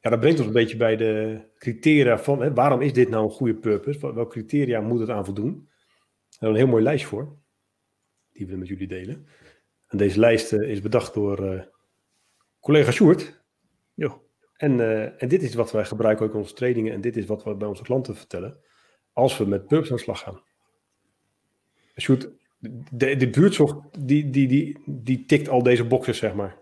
[0.00, 0.10] ja.
[0.10, 3.30] dat brengt ons een beetje bij de criteria van hè, waarom is dit nou een
[3.30, 4.14] goede purpose?
[4.14, 5.68] Welke criteria moet het aan voldoen?
[6.28, 7.36] We hebben een heel mooi lijst voor,
[8.32, 9.26] die we met jullie delen.
[9.86, 11.62] En deze lijst uh, is bedacht door uh,
[12.60, 13.41] collega Sjoerd.
[13.94, 14.22] Jo.
[14.56, 17.26] En, uh, en dit is wat wij gebruiken ook in onze trainingen en dit is
[17.26, 18.58] wat we bij onze klanten vertellen
[19.12, 20.42] als we met purpose aan de slag gaan.
[21.96, 22.28] Sjoerd,
[22.90, 26.56] de, de buurtzorg, die, die, die, die tikt al deze boxes, zeg maar.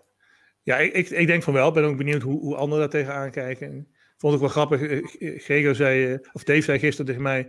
[0.63, 1.69] Ja, ik, ik denk van wel.
[1.69, 3.89] Ik ben ook benieuwd hoe, hoe anderen daar tegenaan kijken.
[4.17, 4.83] Vond ik wel grappig.
[4.83, 5.07] Eh,
[5.41, 7.49] Gregor zei, eh, of Dave zei gisteren tegen mij.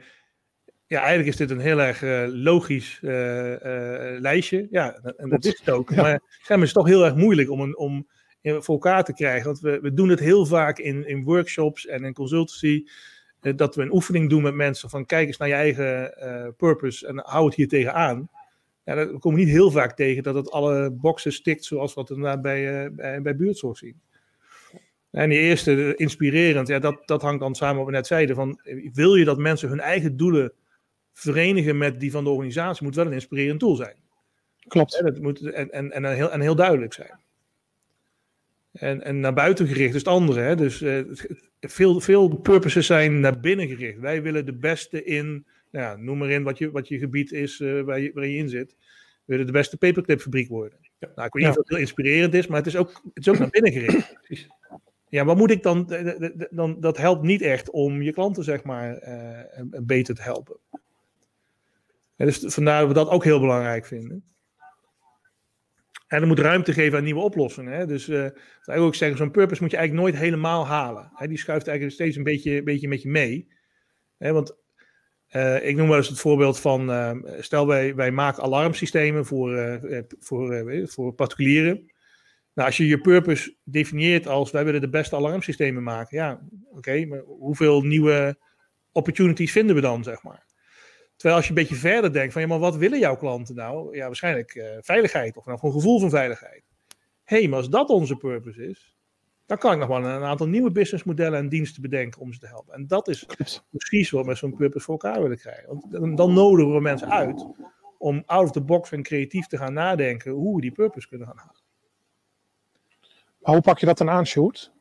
[0.87, 4.67] Ja, eigenlijk is dit een heel erg uh, logisch uh, uh, lijstje.
[4.71, 5.89] Ja, en dat is het ook.
[5.89, 6.01] Ja.
[6.01, 8.07] Maar het is toch heel erg moeilijk om, een, om
[8.41, 9.45] voor elkaar te krijgen.
[9.45, 12.85] Want we, we doen het heel vaak in, in workshops en in consultancy.
[13.39, 16.13] dat we een oefening doen met mensen van kijk eens naar je eigen
[16.57, 18.29] purpose en hou het hier tegenaan
[18.83, 22.09] ja, dat kom je niet heel vaak tegen dat het alle boxen stikt zoals wat
[22.09, 24.01] we bij, uh, bij, bij buurtzorg zien.
[25.11, 28.35] En die eerste, inspirerend, ja, dat, dat hangt dan samen wat we net zeiden.
[28.35, 28.59] Van,
[28.93, 30.53] wil je dat mensen hun eigen doelen
[31.13, 33.95] verenigen met die van de organisatie, moet wel een inspirerend doel zijn.
[34.67, 35.01] Klopt.
[35.03, 37.19] Dat moet, en, en, en, heel, en heel duidelijk zijn.
[38.71, 40.39] En, en naar buiten gericht is het andere.
[40.39, 40.55] Hè?
[40.55, 41.03] Dus uh,
[41.59, 43.99] veel, veel purposes zijn naar binnen gericht.
[43.99, 47.59] Wij willen de beste in ja, noem maar in wat je, wat je gebied is
[47.59, 48.75] uh, waar, je, waar je in zit.
[49.25, 50.79] We willen de beste paperclipfabriek worden.
[50.99, 51.11] Ja.
[51.15, 53.29] Nou, ik weet niet of het heel inspirerend is, maar het is ook, het is
[53.29, 54.13] ook naar binnen gericht.
[54.23, 54.47] Precies.
[55.07, 55.93] Ja, wat moet ik dan,
[56.49, 56.79] dan?
[56.79, 60.57] Dat helpt niet echt om je klanten, zeg maar, uh, beter te helpen.
[62.15, 64.23] Ja, dus vandaar dat we dat ook heel belangrijk vinden.
[66.11, 67.73] En er moet ruimte geven aan nieuwe oplossingen.
[67.73, 67.85] Hè?
[67.85, 68.29] Dus uh,
[68.65, 71.11] ook zeggen, zo'n purpose moet je eigenlijk nooit helemaal halen.
[71.13, 71.27] Hè?
[71.27, 73.47] Die schuift eigenlijk steeds een beetje, beetje met je mee.
[74.17, 74.31] Hè?
[74.31, 74.57] Want
[75.29, 79.79] uh, ik noem wel eens het voorbeeld van, uh, stel wij, wij maken alarmsystemen voor,
[80.19, 81.91] voor, voor particulieren.
[82.53, 86.41] Nou, als je je purpose definieert als wij willen de beste alarmsystemen maken, ja,
[86.71, 88.37] oké, maar hoeveel nieuwe
[88.91, 90.50] opportunities vinden we dan, zeg maar?
[91.21, 93.95] Terwijl als je een beetje verder denkt van, ja, maar wat willen jouw klanten nou?
[93.95, 96.63] Ja, waarschijnlijk veiligheid of nou een gevoel van veiligheid.
[97.23, 98.95] Hé, hey, maar als dat onze purpose is,
[99.45, 102.47] dan kan ik nog wel een aantal nieuwe businessmodellen en diensten bedenken om ze te
[102.47, 102.73] helpen.
[102.73, 103.25] En dat is
[103.71, 105.67] precies wat we met zo'n purpose voor elkaar willen krijgen.
[105.89, 107.45] Want dan nodigen we mensen uit
[107.97, 111.27] om out of the box en creatief te gaan nadenken hoe we die purpose kunnen
[111.27, 111.61] gaan halen.
[113.39, 114.71] Maar hoe pak je dat dan aan, Sjoerd?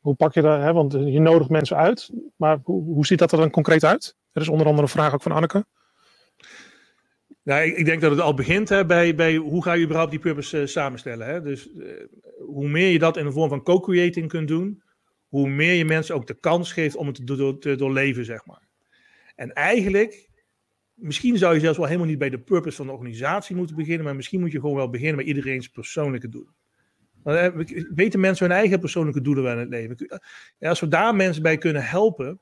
[0.00, 0.60] Hoe pak je dat?
[0.60, 0.72] Hè?
[0.72, 4.16] Want je nodigt mensen uit, maar hoe, hoe ziet dat er dan concreet uit?
[4.32, 5.64] Er is onder andere een vraag ook van Anneke.
[7.42, 10.10] Nou, ik, ik, denk dat het al begint hè, bij, bij hoe ga je überhaupt
[10.10, 11.26] die purpose uh, samenstellen.
[11.26, 11.42] Hè?
[11.42, 11.92] Dus uh,
[12.38, 14.82] hoe meer je dat in de vorm van co-creating kunt doen,
[15.28, 18.46] hoe meer je mensen ook de kans geeft om het te, do te doorleven, zeg
[18.46, 18.68] maar.
[19.34, 20.28] En eigenlijk,
[20.94, 24.04] misschien zou je zelfs wel helemaal niet bij de purpose van de organisatie moeten beginnen,
[24.04, 26.48] maar misschien moet je gewoon wel beginnen met iedereen's persoonlijke doel.
[27.22, 30.20] Dan weten mensen hun eigen persoonlijke doelen wel in het leven.
[30.58, 32.40] Als we daar mensen bij kunnen helpen,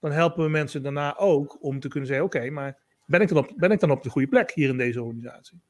[0.00, 3.38] dan helpen we mensen daarna ook om te kunnen zeggen: oké, maar ben ik, dan
[3.38, 5.62] op, ben ik dan op de goede plek hier in deze organisatie?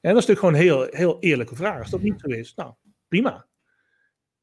[0.00, 1.78] En dat is natuurlijk gewoon een heel, heel eerlijke vraag.
[1.78, 2.74] Als dat niet zo is, nou
[3.08, 3.46] prima.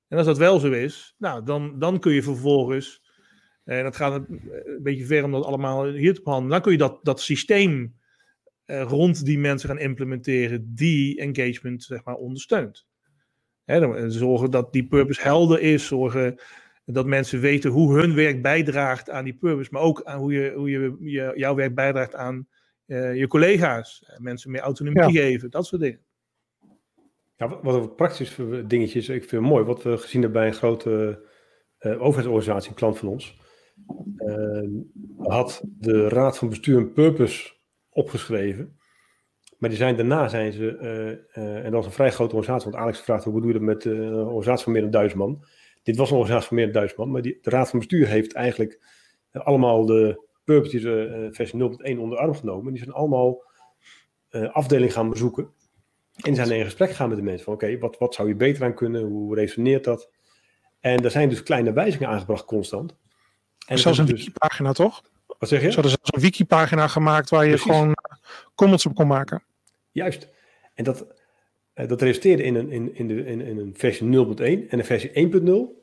[0.08, 3.02] En als dat wel zo is, nou, dan, dan kun je vervolgens,
[3.64, 6.78] en dat gaat een beetje ver om dat allemaal hier te behandelen, dan kun je
[6.78, 8.00] dat, dat systeem
[8.66, 12.88] eh, rond die mensen gaan implementeren die engagement zeg maar, ondersteunt.
[13.64, 16.42] Hè, zorgen dat die purpose helder is, zorgen
[16.86, 20.54] dat mensen weten hoe hun werk bijdraagt aan die purpose, maar ook aan hoe, je,
[20.56, 22.48] hoe je, je jouw werk bijdraagt aan
[22.88, 24.12] uh, je collega's.
[24.18, 25.10] Mensen meer autonomie ja.
[25.10, 26.00] geven, dat soort dingen.
[27.36, 30.56] Ja, wat een praktisch dingetjes, ik vind het mooi, wat we gezien hebben bij een
[30.56, 31.24] grote
[31.80, 33.40] uh, overheidsorganisatie, een klant van ons.
[34.18, 34.70] Uh,
[35.18, 37.54] had de raad van bestuur een purpose
[37.90, 38.80] opgeschreven.
[39.58, 40.78] Maar die zijn, daarna zijn ze,
[41.34, 43.64] uh, en dat was een vrij grote organisatie, want Alex vraagt hoe bedoel je dat
[43.64, 45.46] met een organisatie van meer dan duizend man.
[45.84, 48.08] Dit was een organisatie van meer dan duizend man, maar die, de raad van bestuur
[48.08, 48.82] heeft eigenlijk
[49.32, 52.74] allemaal de purpose die ze versie 0.1 onder de arm genomen.
[52.74, 53.44] Die zijn allemaal
[54.52, 55.54] afdeling gaan bezoeken.
[56.16, 58.64] En zijn in gesprek gegaan met de mensen van oké, wat, wat zou je beter
[58.64, 59.04] aan kunnen?
[59.04, 60.10] Hoe resoneert dat?
[60.80, 62.96] En er zijn dus kleine wijzigingen aangebracht constant.
[63.68, 64.26] En zelfs een dus...
[64.26, 65.02] wiki-pagina toch?
[65.40, 65.68] Wat zeg je?
[65.68, 67.72] Ze hadden zelfs een wiki-pagina gemaakt waar je Precies.
[67.72, 67.96] gewoon
[68.56, 69.44] comments op kon maken.
[69.92, 70.28] Juist.
[70.74, 71.06] En dat,
[71.88, 75.32] dat resulteerde in een, in, in, de, in, in een versie 0.1 en een versie
[75.42, 75.82] 1.0.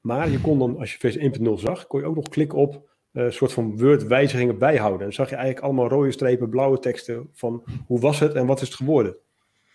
[0.00, 2.88] Maar je kon dan, als je versie 1.0 zag, kon je ook nog klikken op
[3.12, 4.98] een uh, soort van Word-wijzigingen bijhouden.
[4.98, 8.46] En dan zag je eigenlijk allemaal rode strepen, blauwe teksten van hoe was het en
[8.46, 9.16] wat is het geworden.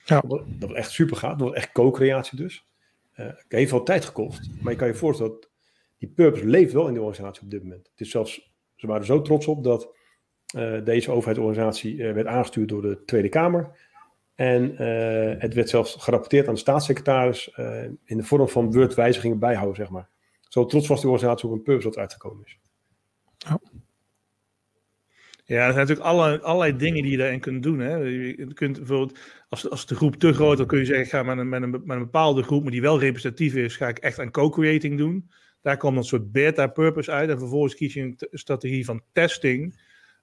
[0.06, 0.22] Ja.
[0.28, 1.38] Dat, dat was echt super gaaf.
[1.38, 2.66] Dat was echt co-creatie dus.
[3.16, 4.50] Uh, het heeft wel tijd gekost.
[4.62, 5.50] Maar je kan je voorstellen dat
[5.98, 7.88] die purpose leeft wel in de organisatie op dit moment.
[7.92, 9.96] Het is zelfs, ze waren er zo trots op dat
[10.56, 13.90] uh, deze overheidsorganisatie uh, werd aangestuurd door de Tweede Kamer.
[14.42, 14.76] En
[15.39, 17.54] het werd zelfs gerapporteerd aan de staatssecretaris
[18.06, 20.10] in de vorm van Word-wijzigingen bijhouden, zeg maar.
[20.39, 22.58] Zo trots was de organisatie op een purpose dat uitgekomen is.
[23.38, 23.60] Ja.
[25.46, 27.80] Ja, er zijn natuurlijk allerlei, allerlei dingen die je daarin kunt doen.
[27.80, 27.96] Hè.
[27.96, 29.20] Je kunt bijvoorbeeld,
[29.50, 31.50] als, als de groep te groot is, dan kun je zeggen, ik ga met een,
[31.50, 34.32] met, een, met een bepaalde groep, maar die wel representatief is, ga ik echt aan
[34.32, 35.30] co-creating doen.
[35.62, 37.30] Daar komt een soort beta-purpose uit.
[37.30, 39.82] En vervolgens kies je een strategie van testing.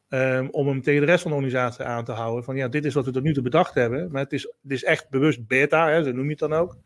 [0.08, 2.44] Um, om hem tegen de rest van de organisatie aan te houden.
[2.44, 4.10] Van ja, dit is wat we tot nu toe bedacht hebben.
[4.10, 6.76] Maar het is, het is echt bewust beta, hè, zo noem je het dan ook.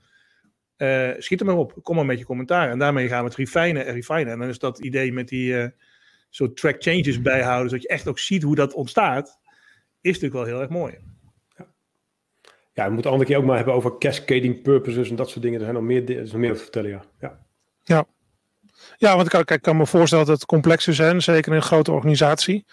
[0.77, 1.79] Uh, schiet er maar op.
[1.83, 2.71] Kom maar met je commentaar.
[2.71, 4.33] En daarmee gaan we het refinen en refinen.
[4.33, 5.53] En dan is dat idee met die...
[5.53, 5.67] Uh,
[6.35, 9.39] soort track changes bijhouden, zodat je echt ook ziet hoe dat ontstaat,
[10.01, 10.99] is natuurlijk wel heel erg mooi.
[11.57, 11.67] Ja,
[12.73, 15.59] ja we moeten andere keer ook maar hebben over cascading purposes en dat soort dingen.
[15.59, 17.05] Er zijn nog meer, er is nog meer te vertellen, ja.
[17.21, 17.39] Ja,
[17.83, 18.05] ja.
[18.97, 21.57] ja want ik kan, ik kan me voorstellen dat het complex is, hè, zeker in
[21.57, 22.65] een grote organisatie.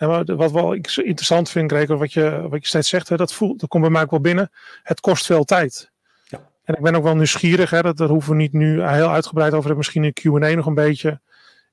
[0.00, 3.60] En wat wel interessant vind, Reker, wat je, wat je steeds zegt, hè, dat, voelt,
[3.60, 4.50] dat komt bij mij ook wel binnen.
[4.82, 5.90] Het kost veel tijd.
[6.24, 6.38] Ja.
[6.64, 9.52] En ik ben ook wel nieuwsgierig, hè, dat, daar hoeven we niet nu heel uitgebreid
[9.52, 11.20] over hebben, misschien in Q&A nog een beetje.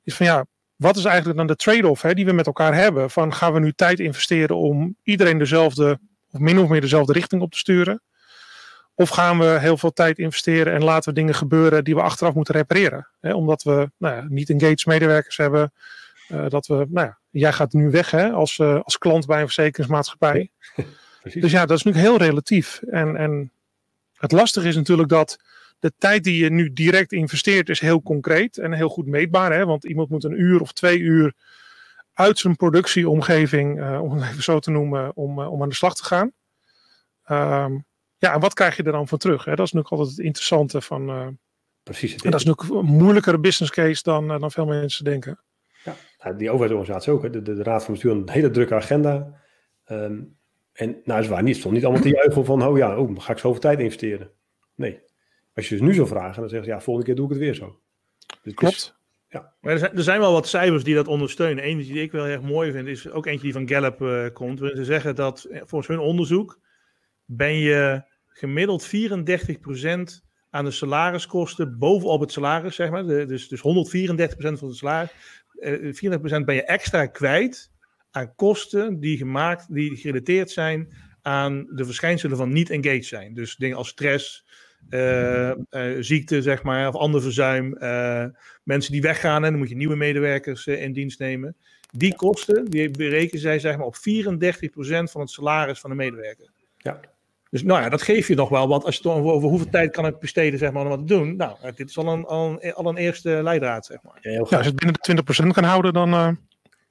[0.04, 3.10] Is van ja, wat is eigenlijk dan de trade-off die we met elkaar hebben?
[3.10, 6.00] Van gaan we nu tijd investeren om iedereen dezelfde,
[6.32, 8.02] of min of meer dezelfde richting op te sturen?
[8.96, 12.34] Of gaan we heel veel tijd investeren en laten we dingen gebeuren die we achteraf
[12.34, 13.08] moeten repareren?
[13.20, 13.34] Hè?
[13.34, 15.72] Omdat we nou ja, niet engaged medewerkers hebben.
[16.32, 19.40] Uh, dat we, nou ja, jij gaat nu weg hè, als, uh, als klant bij
[19.40, 20.50] een verzekeringsmaatschappij.
[21.34, 22.82] dus ja, dat is nu heel relatief.
[22.90, 23.52] En, en
[24.14, 25.38] het lastige is natuurlijk dat
[25.80, 29.54] de tijd die je nu direct investeert is heel concreet en heel goed meetbaar.
[29.54, 29.66] Hè?
[29.66, 31.34] Want iemand moet een uur of twee uur
[32.14, 35.76] uit zijn productieomgeving, uh, om het even zo te noemen, om, uh, om aan de
[35.76, 36.32] slag te gaan.
[37.30, 37.86] Um,
[38.18, 39.46] ja, en wat krijg je er dan van terug?
[39.46, 39.56] Hè?
[39.56, 41.10] Dat is natuurlijk altijd het interessante van.
[41.10, 41.28] Uh,
[41.84, 42.16] Precies.
[42.16, 45.40] En dat is natuurlijk een moeilijkere business case dan, dan veel mensen denken.
[45.88, 47.34] Ja, nou, die overheidsorganisatie ook.
[47.34, 49.42] De, de, de, Raad van Bestuur een hele drukke agenda.
[49.92, 50.38] Um,
[50.74, 51.58] en nou, is waar niet.
[51.58, 54.32] stond niet allemaal te juichen van, oh ja, oh, ga ik zoveel tijd investeren.
[54.76, 55.00] Nee,
[55.56, 57.40] als je dus nu zou vragen, dan zeg je ja, volgende keer doe ik het
[57.40, 57.80] weer zo.
[58.42, 59.00] Dus Klopt.
[59.30, 59.54] ja.
[59.62, 61.68] Maar er zijn, er zijn wel wat cijfers die dat ondersteunen.
[61.68, 64.60] Eén die ik wel erg mooi vind, is ook eentje die van Gallup uh, komt.
[64.60, 66.60] Ze zeggen dat eh, volgens hun onderzoek
[67.26, 68.90] ben je gemiddeld 34%
[70.50, 73.06] aan de salariskosten bovenop het salaris, zeg maar.
[73.06, 73.64] dus, dus 134%
[74.38, 75.12] van het salaris.
[75.60, 77.72] Uh, 34% ben je extra kwijt
[78.12, 83.34] aan kosten die gemaakt, die gerelateerd zijn aan de verschijnselen van niet engaged zijn.
[83.34, 84.46] Dus dingen als stress,
[84.90, 85.52] uh,
[86.00, 87.78] ziekte, zeg maar, of ander verzuim.
[88.64, 91.56] mensen die weggaan en dan moet je nieuwe medewerkers in dienst nemen.
[91.92, 94.00] Die kosten, die berekenen zij zeg maar, op 34%
[95.12, 96.50] van het salaris van de medewerker.
[96.78, 97.00] Ja.
[97.58, 98.68] Dus nou ja, dat geef je nog wel.
[98.68, 101.14] Want als je het over hoeveel tijd kan ik besteden zeg maar, om wat te
[101.14, 101.36] doen.
[101.36, 104.18] Nou, dit is al een, al een, al een eerste leidraad, zeg maar.
[104.22, 106.38] Ja, als je het binnen de 20% kan houden, dan...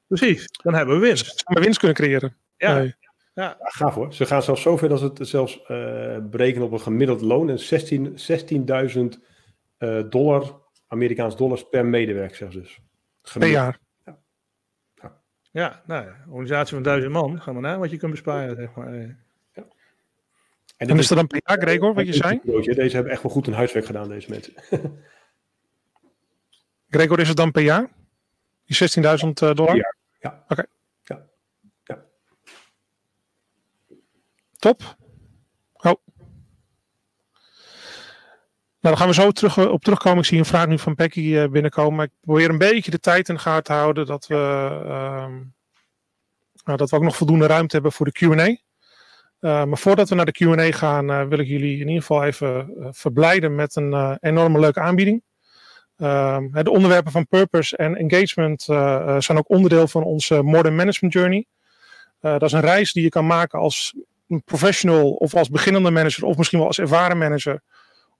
[0.06, 1.42] Precies, dan hebben we winst.
[1.44, 2.36] Gaan we winst kunnen creëren.
[2.56, 2.78] Ja.
[2.78, 2.94] Nee.
[3.34, 3.56] Ja.
[3.58, 4.14] Gaaf hoor.
[4.14, 7.50] Ze gaan zelfs zover dat ze het zelfs uh, berekenen op een gemiddeld loon.
[7.50, 7.58] En
[9.18, 9.20] 16.000
[9.78, 12.78] uh, dollar, Amerikaans dollars per medewerker zelfs dus.
[13.38, 13.78] Per jaar.
[14.04, 14.18] Ja,
[14.94, 15.22] ja.
[15.50, 17.40] ja nou, een organisatie van duizend man.
[17.40, 19.16] Ga maar naar wat je kunt besparen, zeg maar.
[20.77, 20.87] Ja.
[20.87, 22.41] En, en is er dan per jaar, Gregor, wat je zei?
[22.62, 24.55] Deze hebben echt wel goed hun huiswerk gedaan, deze mensen.
[26.91, 27.91] Gregor, is het dan per jaar?
[28.64, 28.91] Die
[29.27, 29.77] 16.000 dollar?
[29.77, 29.95] Ja.
[30.20, 30.45] ja.
[30.49, 30.66] Oké.
[34.59, 34.97] Top.
[35.72, 35.83] Oh.
[35.83, 35.97] Nou,
[38.81, 40.18] dan gaan we zo terug, eh, op terugkomen.
[40.18, 42.05] Ik zie een vraag nu van Becky eh, binnenkomen.
[42.05, 44.07] Ik probeer een beetje de tijd in de gaten te houden.
[44.07, 45.27] Dat we, uh,
[46.64, 48.65] nou, dat we ook nog voldoende ruimte hebben voor de QA.
[49.41, 52.74] Uh, maar voordat we naar de QA gaan, wil ik jullie in ieder geval even
[52.91, 55.22] verblijden met een enorme leuke aanbieding.
[55.97, 58.62] Ehm, de onderwerpen van purpose en engagement
[59.22, 61.47] zijn ook onderdeel van onze Modern Management Journey.
[62.20, 63.95] dat is een reis die je kan maken als
[64.45, 67.62] professional of als beginnende manager of misschien wel als ervaren manager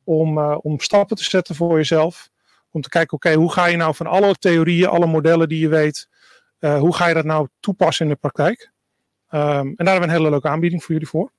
[0.05, 2.29] om, om stappen te zetten voor jezelf.
[2.71, 5.69] Om te kijken, oké, hoe ga je nou van alle theorieën, alle modellen die je
[5.69, 6.09] weet,
[6.59, 8.75] hoe ga je dat nou toepassen in de praktijk?
[9.31, 11.31] Um, en daar hebben we een hele leuke aanbieding voor jullie voor.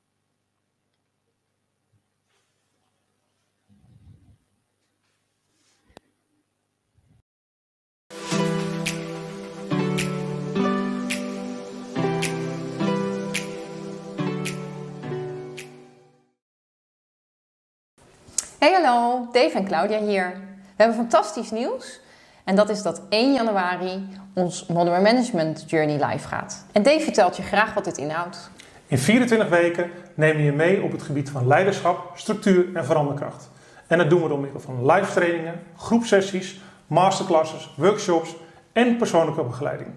[18.59, 20.31] Hey hallo, Dave en Claudia hier.
[20.75, 21.99] We hebben fantastisch nieuws.
[22.47, 26.65] En dat is dat 1 januari ons Modern Management Journey live gaat.
[26.71, 28.49] En Dave vertelt je graag wat dit inhoudt.
[28.87, 33.49] In 24 weken nemen we je mee op het gebied van leiderschap, structuur en veranderkracht.
[33.87, 38.35] En dat doen we door middel van live trainingen, groepsessies, masterclasses, workshops
[38.73, 39.89] en persoonlijke begeleiding.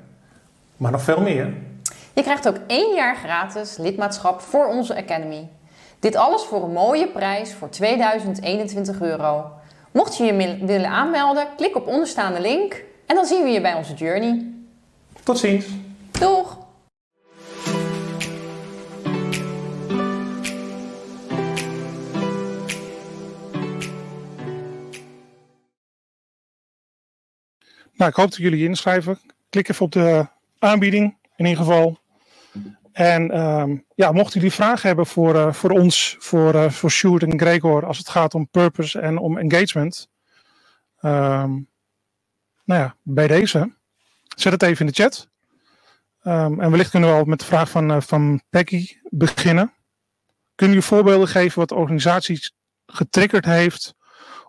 [0.76, 1.54] Maar nog veel meer.
[2.12, 5.48] Je krijgt ook één jaar gratis lidmaatschap voor onze Academy.
[5.98, 9.59] Dit alles voor een mooie prijs voor 2021 euro.
[9.92, 13.74] Mocht je je willen aanmelden, klik op onderstaande link en dan zien we je bij
[13.74, 14.46] onze journey.
[15.24, 15.66] Tot ziens.
[16.10, 16.58] Doeg!
[27.92, 29.18] Nou, ik hoop dat jullie inschrijven.
[29.50, 30.26] Klik even op de
[30.58, 31.99] aanbieding in ieder geval.
[32.92, 37.22] En um, ja, mochten jullie vragen hebben voor, uh, voor ons, voor, uh, voor Sjoerd
[37.22, 40.08] en Gregor, als het gaat om purpose en om engagement.
[41.02, 41.68] Um,
[42.64, 43.72] nou ja, bij deze.
[44.36, 45.28] Zet het even in de chat.
[46.22, 49.72] Um, en wellicht kunnen we al met de vraag van, uh, van Peggy beginnen.
[50.54, 52.54] Kunnen jullie voorbeelden geven wat organisaties
[52.86, 53.94] getriggerd heeft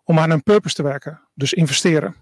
[0.04, 1.28] om aan een purpose te werken?
[1.34, 2.16] Dus investeren.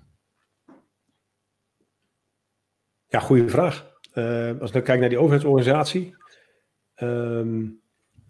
[3.08, 3.89] Ja, goede vraag.
[4.14, 6.16] Uh, als ik dan kijk naar die overheidsorganisatie,
[7.02, 7.82] um,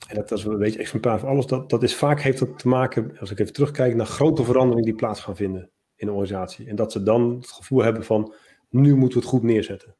[0.08, 2.68] en dat, dat, is een beetje exemplaar van alles, dat, dat is vaak heeft te
[2.68, 6.68] maken, als ik even terugkijk, naar grote veranderingen die plaats gaan vinden in een organisatie.
[6.68, 8.34] En dat ze dan het gevoel hebben van,
[8.70, 9.96] nu moeten we het goed neerzetten.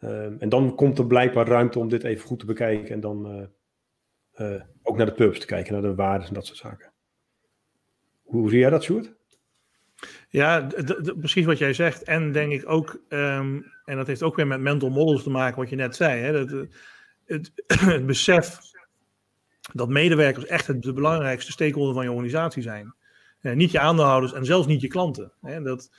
[0.00, 3.50] Um, en dan komt er blijkbaar ruimte om dit even goed te bekijken en dan
[4.36, 6.92] uh, uh, ook naar de purpose te kijken, naar de waarden en dat soort zaken.
[8.22, 9.14] Hoe, hoe zie jij dat, Sjoerd?
[10.28, 10.66] Ja,
[11.18, 12.02] precies wat jij zegt.
[12.02, 15.60] En denk ik ook, um, en dat heeft ook weer met mental models te maken,
[15.60, 16.20] wat je net zei.
[16.20, 16.70] Hè, dat, het,
[17.24, 17.52] het,
[17.94, 18.58] het besef
[19.72, 22.94] dat medewerkers echt de belangrijkste stakeholder van je organisatie zijn.
[23.40, 25.32] Eh, niet je aandeelhouders en zelfs niet je klanten.
[25.40, 25.90] Hè, dat,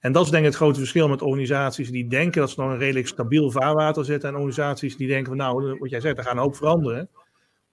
[0.00, 2.70] en dat is denk ik het grote verschil met organisaties die denken dat ze nog
[2.70, 4.28] een redelijk stabiel vaarwater zitten.
[4.28, 7.08] En organisaties die denken van nou, wat jij zegt, er gaan een hoop veranderen.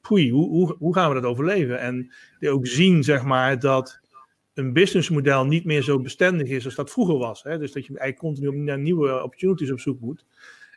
[0.02, 1.80] Poei, hoe, hoe, hoe gaan we dat overleven?
[1.80, 4.00] En die ook zien, zeg maar, dat
[4.54, 7.44] een businessmodel niet meer zo bestendig is als dat vroeger was.
[7.44, 7.58] Hè?
[7.58, 10.26] Dus dat je eigenlijk continu naar nieuwe opportunities op zoek moet.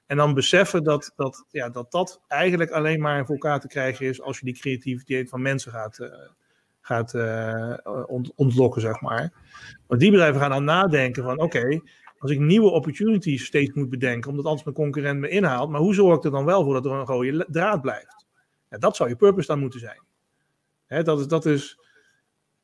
[0.07, 4.07] En dan beseffen dat dat, ja, dat dat eigenlijk alleen maar voor elkaar te krijgen
[4.07, 6.09] is als je die creativiteit van mensen gaat, uh,
[6.81, 9.33] gaat uh, ont ontlokken, zeg maar.
[9.87, 11.81] Want die bedrijven gaan dan nadenken van oké,
[12.19, 15.95] als ik nieuwe opportunities steeds moet bedenken, omdat anders mijn concurrent me inhaalt, maar hoe
[15.95, 18.27] zorg ik er dan wel voor dat er een rode draad blijft?
[18.71, 20.03] Ja, dat zou je purpose dan moeten zijn.
[20.87, 21.79] Hè, dat, is, dat is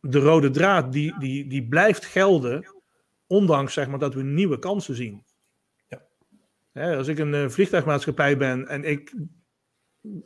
[0.01, 2.75] de rode draad die, die, die blijft gelden,
[3.27, 5.25] ondanks zeg maar, dat we nieuwe kansen zien.
[6.73, 6.97] Ja.
[6.97, 9.15] als ik een uh, vliegtuigmaatschappij ben en ik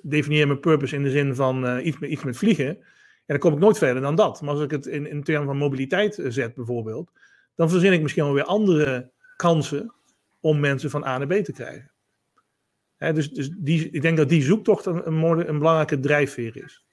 [0.02, 2.78] definieer mijn purpose in de zin van uh, iets, met, iets met vliegen,
[3.26, 4.40] dan kom ik nooit verder dan dat.
[4.42, 7.10] Maar als ik het in, in termen van mobiliteit eh, zet bijvoorbeeld,
[7.54, 9.94] dan verzin ik misschien wel weer andere kansen
[10.40, 11.90] om mensen van A naar B te krijgen.
[12.96, 16.84] Hè, dus dus die, ik denk dat die zoektocht een, een, een belangrijke drijfveer is.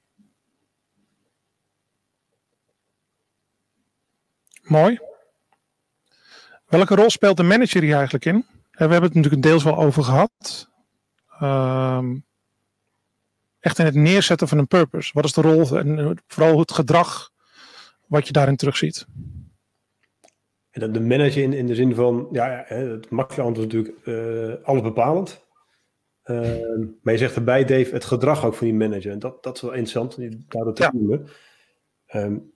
[4.62, 5.00] Mooi.
[6.68, 8.46] Welke rol speelt de manager hier eigenlijk in?
[8.72, 10.70] We hebben het natuurlijk deels wel over gehad.
[11.40, 12.18] Ehm,
[13.60, 15.12] echt in het neerzetten van een purpose.
[15.14, 17.32] Wat is de rol en vooral het gedrag
[18.08, 19.06] wat je daarin terugziet?
[20.72, 24.66] En de manager in, in de zin van, ja, het makkelijke antwoord is natuurlijk uh,
[24.66, 25.46] alles bepalend.
[26.24, 29.12] Ehm, maar je zegt erbij, Dave, het gedrag ook van die manager.
[29.12, 30.18] En dat, dat is wel interessant,
[30.52, 31.28] daar dat te noemen.
[32.14, 32.51] Um,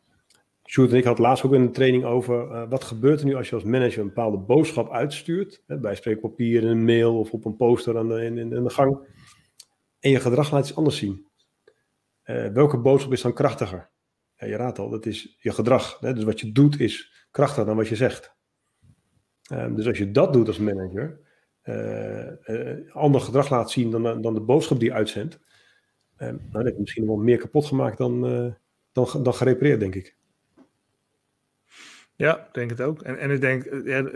[0.68, 3.50] Sjoerd en ik had laatst ook een training over uh, wat gebeurt er nu als
[3.50, 7.46] je als manager een bepaalde boodschap uitstuurt, hè, bij spreekpapier, in een mail of op
[7.46, 9.08] een poster aan de, in, in, de gang,
[10.00, 11.28] en je gedrag laat iets anders zien.
[12.26, 13.90] Uh, welke boodschap is dan krachtiger?
[14.36, 16.00] Ja, je raadt al, dat is je gedrag.
[16.00, 16.14] Hè?
[16.14, 18.36] Dus wat je doet is krachtiger dan wat je zegt.
[19.52, 21.20] Um, dus als je dat doet als manager,
[21.64, 25.40] uh, ander gedrag laat zien dan, dan de boodschap die je uitzendt,
[26.18, 28.22] um, nou, dan heb je misschien wel meer kapot gemaakt dan,
[28.92, 30.18] dan, dan gerepareerd, denk ik.
[32.16, 33.02] Ja, ik denk het ook.
[33.02, 34.10] En, en ik denk, eh, ja,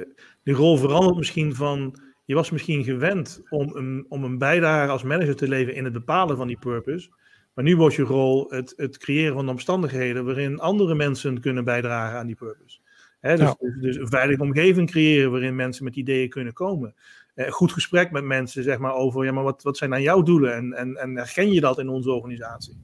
[0.43, 2.00] die rol verandert misschien van.
[2.26, 5.93] Je was misschien gewend om een, om een bijdrage als manager te leveren in het
[5.93, 7.10] bepalen van die purpose.
[7.54, 12.18] Maar nu wordt je rol het, het creëren van omstandigheden waarin andere mensen kunnen bijdragen
[12.18, 12.80] aan die purpose.
[13.22, 16.95] dus, dus, dus, een veilige omgeving creëren waarin mensen met ideeën kunnen komen.
[17.36, 20.24] Eh, goed gesprek met mensen zeg maar, over ja, maar wat, wat zijn dan jouw
[20.24, 22.82] doelen en, en, en herken je dat in onze organisatie?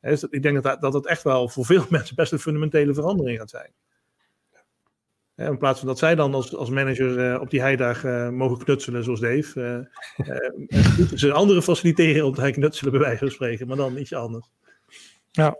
[0.00, 3.38] dus ik denk dat, dat het echt wel voor veel mensen best een fundamentele verandering
[3.38, 3.70] gaat zijn.
[5.36, 8.64] In plaats van dat zij dan als, als manager uh, op die heidag uh, mogen
[8.64, 9.88] knutselen, zoals Dave.
[10.16, 14.14] Uh, moeten ze anderen faciliteren om te knutselen, bij wijze van spreken, maar dan iets
[14.14, 14.46] anders.
[15.30, 15.56] Ja.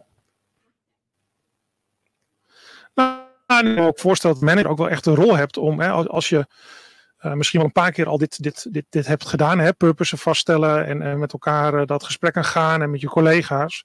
[2.95, 5.91] Nou, ik me ook voorstellen dat manager ook wel echt een rol hebt om, hè,
[5.91, 6.47] als je
[7.35, 10.87] misschien wel een paar keer al dit, dit, dit, dit hebt gedaan, hè, purpose vaststellen
[10.87, 13.85] en, en met elkaar dat gesprek aan gaan en met je collega's.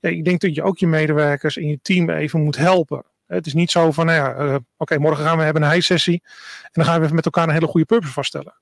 [0.00, 3.04] Ja, ik denk dat je ook je medewerkers in je team even moet helpen.
[3.28, 6.22] Het is niet zo van, nou ja, uh, oké, morgen gaan we hebben een high-sessie.
[6.62, 8.54] En dan gaan we even met elkaar een hele goede purpose vaststellen.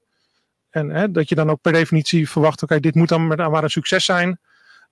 [0.70, 3.70] En hè, dat je dan ook per definitie verwacht, oké, dit moet dan maar een
[3.70, 4.40] succes zijn.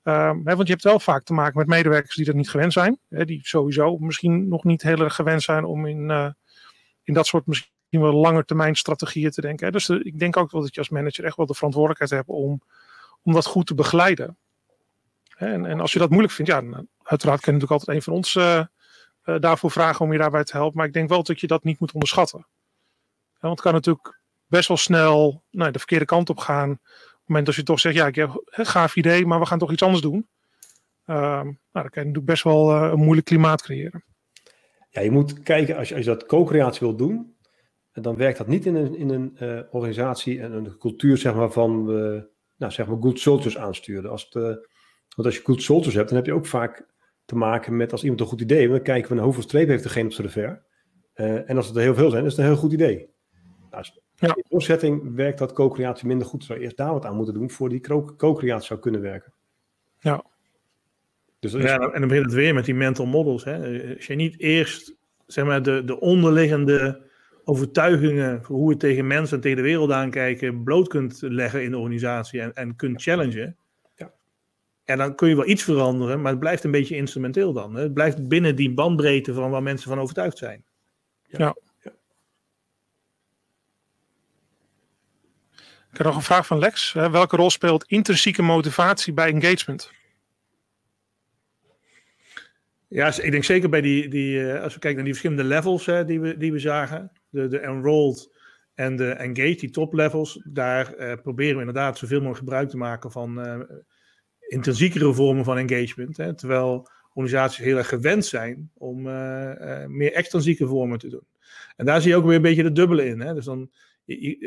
[0.04, 2.72] Uh, hè, want je hebt wel vaak te maken met medewerkers die dat niet gewend
[2.72, 2.98] zijn.
[3.08, 6.28] Hè, die sowieso misschien nog niet heel erg gewend zijn om in, uh,
[7.02, 9.66] in dat soort misschien wel lange termijn strategieën te denken.
[9.66, 9.72] Hè.
[9.72, 12.28] Dus de, ik denk ook wel dat je als manager echt wel de verantwoordelijkheid hebt
[12.28, 12.60] om,
[13.22, 14.36] om dat goed te begeleiden.
[15.36, 16.62] En, en als je dat moeilijk vindt, ja,
[17.02, 18.38] uiteraard kan je natuurlijk altijd een van ons
[19.24, 20.76] uh, daarvoor vragen om je daarbij te helpen.
[20.76, 22.46] Maar ik denk wel dat je dat niet moet onderschatten.
[23.40, 26.70] want het kan natuurlijk best wel snel nou, de verkeerde kant op gaan.
[26.70, 29.46] Op het moment dat je toch zegt, ja, ik heb een gaaf idee, maar we
[29.46, 30.28] gaan toch iets anders doen.
[31.06, 34.04] Uh, nou, dan kan je natuurlijk best wel uh, een moeilijk klimaat creëren.
[34.90, 37.36] Ja, je moet kijken, als je, als je dat co-creatie wil doen,
[37.92, 41.50] dan werkt dat niet in een, in een uh, organisatie en een cultuur zeg maar,
[41.50, 41.84] van,
[42.56, 44.10] nou, zeg maar, good soldiers aansturen.
[44.10, 44.32] Als het,
[45.14, 46.86] want als je good soldiers hebt, dan heb je ook vaak
[47.24, 49.68] te maken met als iemand een goed idee heeft, dan kijken we naar hoeveel streep
[49.68, 50.58] heeft degene op zijn revers.
[51.14, 53.08] Uh, en als het er heel veel zijn, is het een heel goed idee.
[53.70, 54.34] Nou, ja.
[54.34, 56.44] In doorzetting werkt dat co-creatie minder goed.
[56.44, 57.80] Zou je eerst daar wat aan moeten doen voor die
[58.16, 59.32] co-creatie zou kunnen werken.
[59.98, 60.24] Ja.
[61.38, 63.44] Dus ja, en dan begint het weer met die mental models.
[63.44, 63.56] Hè.
[63.96, 64.96] Als je niet eerst
[65.26, 67.02] zeg maar, de, de onderliggende
[67.44, 71.70] overtuigingen voor hoe we tegen mensen en tegen de wereld aankijken bloot kunt leggen in
[71.70, 73.56] de organisatie en, en kunt challengen,
[74.84, 77.74] en dan kun je wel iets veranderen, maar het blijft een beetje instrumenteel dan.
[77.74, 77.82] Hè?
[77.82, 80.64] Het blijft binnen die bandbreedte van waar mensen van overtuigd zijn.
[81.26, 81.38] Ja.
[81.38, 81.54] ja.
[85.90, 86.92] Ik heb nog een vraag van Lex.
[86.92, 89.90] Welke rol speelt intrinsieke motivatie bij engagement?
[92.88, 95.86] Ja, ik denk zeker bij die, die eh, als we kijken naar die verschillende levels
[95.86, 98.30] hè, die, we, die we zagen, de, de enrolled
[98.74, 102.76] en de engaged, die top levels, daar uh, proberen we inderdaad zoveel mogelijk gebruik te
[102.76, 103.60] maken van uh,
[104.48, 106.16] intensiekere vormen van engagement.
[106.16, 111.26] Hè, terwijl organisaties heel erg gewend zijn om uh, uh, meer extrinsieke vormen te doen.
[111.76, 113.20] En daar zie je ook weer een beetje de dubbele in.
[113.20, 113.34] Hè?
[113.34, 113.70] Dus dan,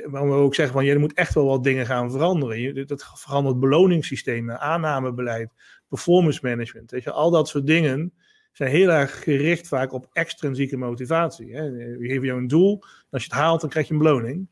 [0.05, 2.59] waarom we ook zeggen van je moet echt wel wat dingen gaan veranderen.
[2.59, 5.49] Je, dat verandert beloningssystemen, aannamebeleid,
[5.87, 6.91] performance management.
[6.91, 8.13] Je, al dat soort dingen
[8.51, 11.55] zijn heel erg gericht vaak op extrinsieke motivatie.
[11.55, 11.71] Hè?
[11.71, 14.47] We geven jou een doel, als je het haalt, dan krijg je een beloning.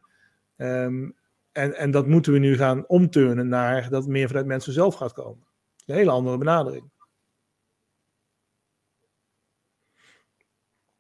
[0.58, 1.16] Um,
[1.56, 5.14] en, en dat moeten we nu gaan omturnen naar dat meer vanuit mensen zelf gaat
[5.14, 5.48] komen.
[5.86, 6.92] Een hele andere benadering.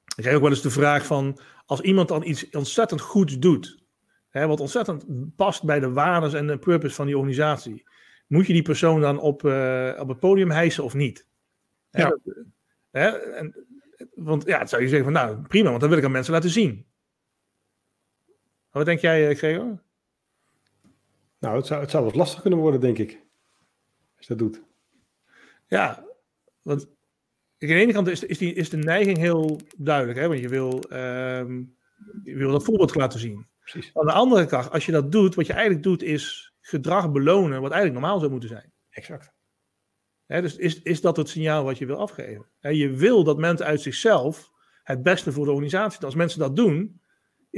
[0.05, 3.83] Ik krijg ook wel eens de vraag van, als iemand dan iets ontzettend goed doet,
[4.29, 7.87] hè, wat ontzettend past bij de waarden en de purpose van die organisatie,
[8.27, 11.27] moet je die persoon dan op, uh, op het podium hijsen of niet?
[11.89, 12.17] Ja.
[12.91, 13.65] Hè, en,
[14.13, 16.33] want ja, het zou je zeggen van nou prima, want dan wil ik aan mensen
[16.33, 16.85] laten zien.
[18.71, 19.83] Wat denk jij, eh, Gregor?
[21.45, 23.09] Nou, het zou, het zou wat lastig kunnen worden, denk ik.
[24.17, 24.63] Als je dat doet.
[25.67, 26.05] Ja,
[26.61, 30.19] want aan de ene kant is, is, die, is de neiging heel duidelijk.
[30.19, 30.27] Hè?
[30.27, 31.63] Want je wil, ehm,
[32.23, 33.47] je wil dat voorbeeld laten zien.
[33.59, 33.91] Precies.
[33.93, 37.61] Aan de andere kant, als je dat doet, wat je eigenlijk doet, is gedrag belonen
[37.61, 38.73] wat eigenlijk normaal zou moeten zijn.
[38.89, 39.33] Exact.
[40.25, 42.45] Hè, dus is, is dat het signaal wat je wil afgeven?
[42.59, 44.51] Hè, je wil dat mensen uit zichzelf
[44.83, 46.05] het beste voor de organisatie.
[46.05, 47.01] Als mensen dat doen,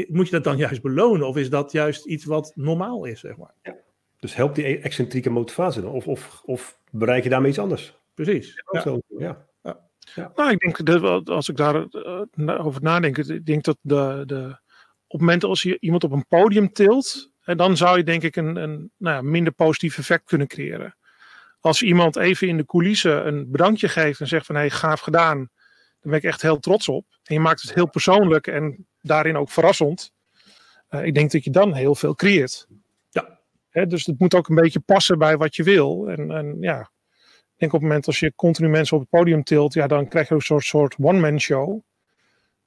[0.08, 1.28] moet je dat dan juist belonen?
[1.28, 3.54] Of is dat juist iets wat normaal is, zeg maar?
[3.62, 3.76] Ja.
[4.20, 5.92] Dus helpt die e- excentrieke motivatie dan?
[5.92, 7.98] Of, of, of bereik je daarmee iets anders?
[8.14, 8.64] Precies.
[8.72, 8.82] Ja.
[8.82, 9.46] Zo, ja.
[10.36, 14.60] Nou, ik denk dat als ik daarover over nadenk, ik denk dat de, de,
[15.08, 18.24] op het moment als je iemand op een podium tilt, en dan zou je denk
[18.24, 20.96] ik een, een nou ja, minder positief effect kunnen creëren.
[21.60, 25.00] Als iemand even in de coulissen een bedankje geeft en zegt van hé, hey, gaaf
[25.00, 25.38] gedaan,
[26.02, 27.06] dan ben ik echt heel trots op.
[27.24, 30.12] En je maakt het heel persoonlijk en daarin ook verrassend.
[30.90, 32.68] Uh, ik denk dat je dan heel veel creëert.
[33.10, 33.40] Ja.
[33.70, 36.10] Hè, dus het moet ook een beetje passen bij wat je wil.
[36.10, 36.80] En, en ja,
[37.58, 40.08] ik denk op het moment als je continu mensen op het podium tilt, ja, dan
[40.08, 41.70] krijg je ook een soort, soort one-man show.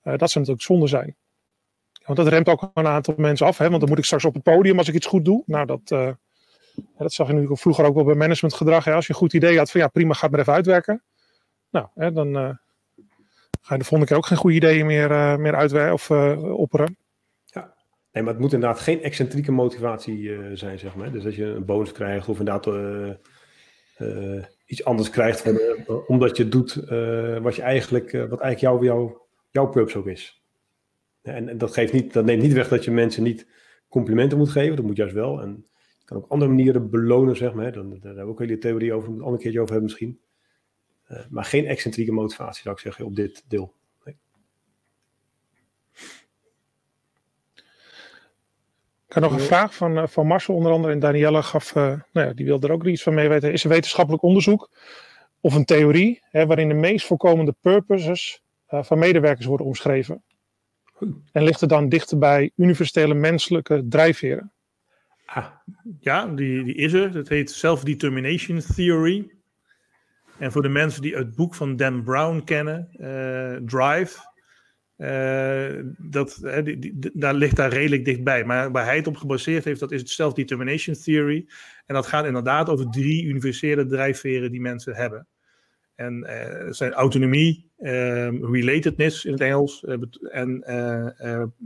[0.05, 1.17] Uh, dat zou natuurlijk zonde zijn.
[2.05, 3.59] Want dat remt ook een aantal mensen af.
[3.59, 3.69] Hè?
[3.69, 5.43] Want dan moet ik straks op het podium als ik iets goed doe.
[5.47, 6.11] Nou, dat, uh,
[6.99, 8.85] dat zag je nu vroeger ook wel bij managementgedrag.
[8.85, 8.95] Hè?
[8.95, 11.03] Als je een goed idee had van ja, prima, ga het maar even uitwerken.
[11.71, 12.59] Nou, hè, dan
[13.61, 16.11] ga je de volgende keer ook geen goede ideeën meer, uh, meer uitwerken of
[16.59, 16.97] opperen.
[17.45, 17.75] Ja,
[18.13, 21.13] nee, maar het moet inderdaad geen excentrieke motivatie zijn, zeg maar.
[21.13, 22.67] Dus dat je een bonus krijgt of inderdaad
[24.67, 25.53] iets anders krijgt
[26.07, 26.75] omdat je doet
[27.43, 29.19] wat je eigenlijk, wat eigenlijk jouw jou,
[29.51, 30.41] jouw purpose ook is.
[31.23, 33.47] En, dat, geeft niet, dat neemt niet weg dat je mensen niet
[33.89, 34.77] complimenten moet geven.
[34.77, 35.43] Dat moet juist wel.
[35.43, 35.67] En
[35.99, 37.73] je kan ook andere manieren belonen, zeg maar.
[37.73, 39.09] Dan, daar hebben we ook een hele theorie over.
[39.09, 40.21] Een ander keertje over hebben misschien.
[41.11, 43.75] Uh, maar geen excentrieke motivatie, zou ik zeggen, op dit deel.
[44.05, 44.17] Nee.
[49.07, 50.93] Ik had nog een vraag van, uh, van Marcel onder andere.
[50.93, 51.83] En Danielle gaf, uh,
[52.13, 53.53] nou ja, die wilde er ook iets van mee weten.
[53.53, 54.71] Is er wetenschappelijk onderzoek
[55.41, 60.23] of een theorie hè, waarin de meest voorkomende purposes van medewerkers worden omschreven?
[61.33, 64.53] En ligt het dan dichter bij universele menselijke drijfveren?
[65.25, 65.47] Ah,
[66.01, 67.13] ja, die, die is er.
[67.13, 69.40] Dat heet Self-Determination Theory.
[70.41, 74.29] En voor de mensen die het boek van Dan Brown kennen, uh, Drive,
[74.97, 78.45] uh, dat, die, daar ligt daar redelijk dichtbij.
[78.45, 81.49] Maar waar hij het op gebaseerd heeft, dat is het Self-Determination Theory.
[81.87, 85.27] En dat gaat inderdaad over drie universele drijfveren die mensen hebben.
[85.95, 89.85] En uh, zijn autonomie, uh, relatedness in het Engels
[90.31, 90.63] en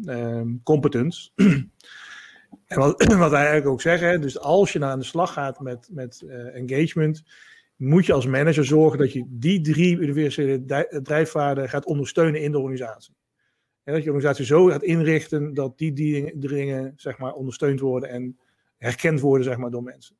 [0.05, 1.31] ehm, competence.
[2.66, 5.61] en wat, wat hij eigenlijk ook zegt, dus als je nou aan de slag gaat
[5.61, 7.25] met, met engagement,
[7.85, 12.59] moet je als manager zorgen dat je die drie universele drijfvaarden gaat ondersteunen in de
[12.59, 13.14] organisatie.
[13.82, 18.09] En dat je de organisatie zo gaat inrichten dat die dingen zeg maar, ondersteund worden
[18.09, 18.39] en
[18.76, 20.16] herkend worden zeg maar, door mensen.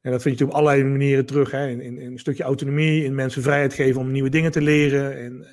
[0.00, 1.50] En dat vind je op allerlei manieren terug.
[1.50, 1.68] Hè?
[1.68, 5.16] In, in, in, een stukje autonomie, in mensen vrijheid geven om nieuwe dingen te leren.
[5.16, 5.48] En uh,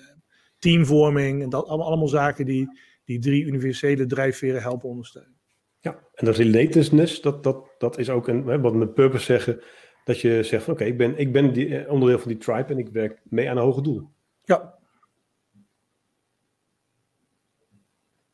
[0.58, 1.44] teamvorming.
[1.44, 2.70] En dat allemaal, allemaal zaken die
[3.04, 5.40] die drie universele drijfveren helpen ondersteunen.
[5.80, 9.64] Ja, en dat relatedness, dat, dat, dat is ook een, wat met purpose zeggen.
[10.04, 12.74] Dat je zegt van oké, okay, ik ben, ik ben die, onderdeel van die tribe
[12.74, 14.10] en ik werk mee aan een hoger doel.
[14.44, 14.76] Ja.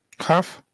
[0.09, 0.65] Gaaf.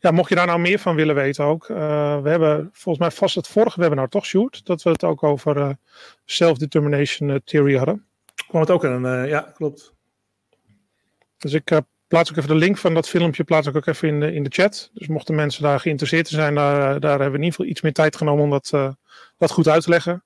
[0.00, 1.68] Ja, mocht je daar nou meer van willen weten ook.
[1.68, 4.66] Uh, we hebben volgens mij vast het vorige webinar toch, Sjoerd?
[4.66, 5.70] Dat we het ook over uh,
[6.24, 8.06] self-determination uh, theory hadden.
[8.48, 9.94] Kwam het ook aan, ja, klopt.
[11.38, 14.32] Dus ik plaats ook even de link van dat filmpje plaats ook even in de,
[14.32, 14.90] in de chat.
[14.92, 17.80] Dus mochten mensen daar geïnteresseerd in zijn, daar, daar hebben we in ieder geval iets
[17.80, 18.96] meer tijd genomen om dat,
[19.36, 20.22] dat goed uit te leggen.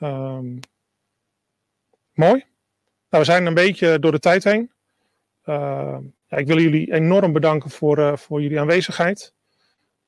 [0.00, 0.60] Um,
[2.12, 2.44] mooi.
[3.10, 4.70] Nou, we zijn een beetje door de tijd heen.
[5.44, 9.34] Uh, ja, ik wil jullie enorm bedanken voor, uh, voor jullie aanwezigheid.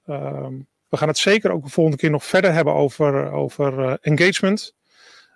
[0.07, 0.47] Uh,
[0.89, 4.75] we gaan het zeker ook de volgende keer nog verder hebben over, over uh, engagement.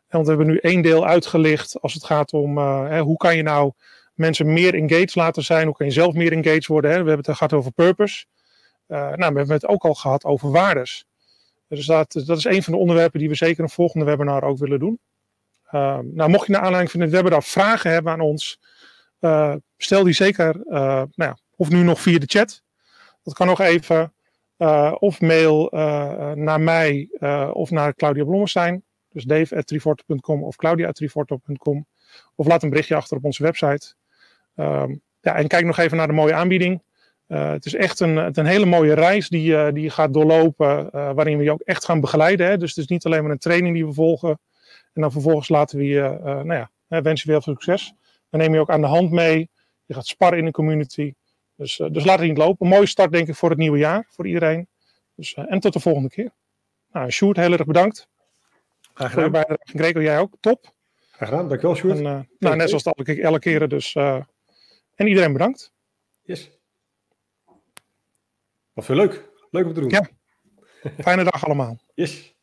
[0.08, 3.42] Want we hebben nu één deel uitgelicht als het gaat om hè, hoe kan je
[3.42, 3.72] nou
[4.14, 5.66] mensen meer engaged laten zijn.
[5.66, 6.90] Hoe kan je zelf meer engaged worden.
[6.90, 7.02] Hè?
[7.02, 8.24] We hebben het gehad over purpose.
[8.86, 11.04] nou, we hebben het ook al gehad over waardes.
[11.68, 14.58] Dus dat, dat is een van de onderwerpen die we zeker een volgende webinar ook
[14.58, 15.00] willen doen.
[15.70, 18.60] Ehm, nou, mocht je naar aanleiding van dit webinar vragen hebben aan ons...
[19.20, 22.62] Uh, stel die zeker, uh, nou ja, of nu nog via de chat.
[23.22, 24.12] Dat kan nog even.
[24.98, 25.68] Of mail
[26.34, 27.08] naar mij
[27.52, 28.84] of naar Claudia Blommestein.
[29.08, 31.86] Dus dave.triforte.com of claudia.triforte.com.
[32.34, 33.94] Of laat een berichtje achter op onze website.
[34.60, 36.82] Um, ja, en kijk nog even naar de mooie aanbieding.
[37.26, 40.90] het is echt een, een hele mooie reis die, die je gaat doorlopen.
[40.90, 42.46] waarin we je ook echt gaan begeleiden.
[42.46, 42.56] Hè?
[42.56, 44.38] Dus het is niet alleen maar een training die we volgen.
[44.92, 47.94] En dan vervolgens laten we je, nou ja, wensen we heel veel succes.
[48.30, 49.50] Dan neem je ook aan de hand mee.
[49.86, 51.14] Je gaat sparren in de community.
[51.56, 52.66] Dus, dus laat het niet lopen.
[52.66, 54.68] Een mooie start denk ik voor het nieuwe jaar, voor iedereen.
[55.14, 56.30] Dus, en tot de volgende keer.
[56.92, 58.08] Nou, Sjoerd, heel erg bedankt.
[58.94, 59.44] Graag gedaan.
[59.58, 60.36] Greco, jij ook.
[60.40, 60.72] Top.
[61.10, 61.96] Graag gedaan, dankjewel Sjoerd.
[61.96, 63.92] En, nou, net zoals elke, elke keren dus.
[65.00, 65.72] En iedereen bedankt.
[66.22, 66.50] Yes.
[68.72, 69.30] Wat veel leuk.
[69.50, 69.90] Leuk om te doen.
[69.90, 70.08] Ja.
[70.98, 71.78] Fijne dag allemaal.
[71.94, 72.34] Yes.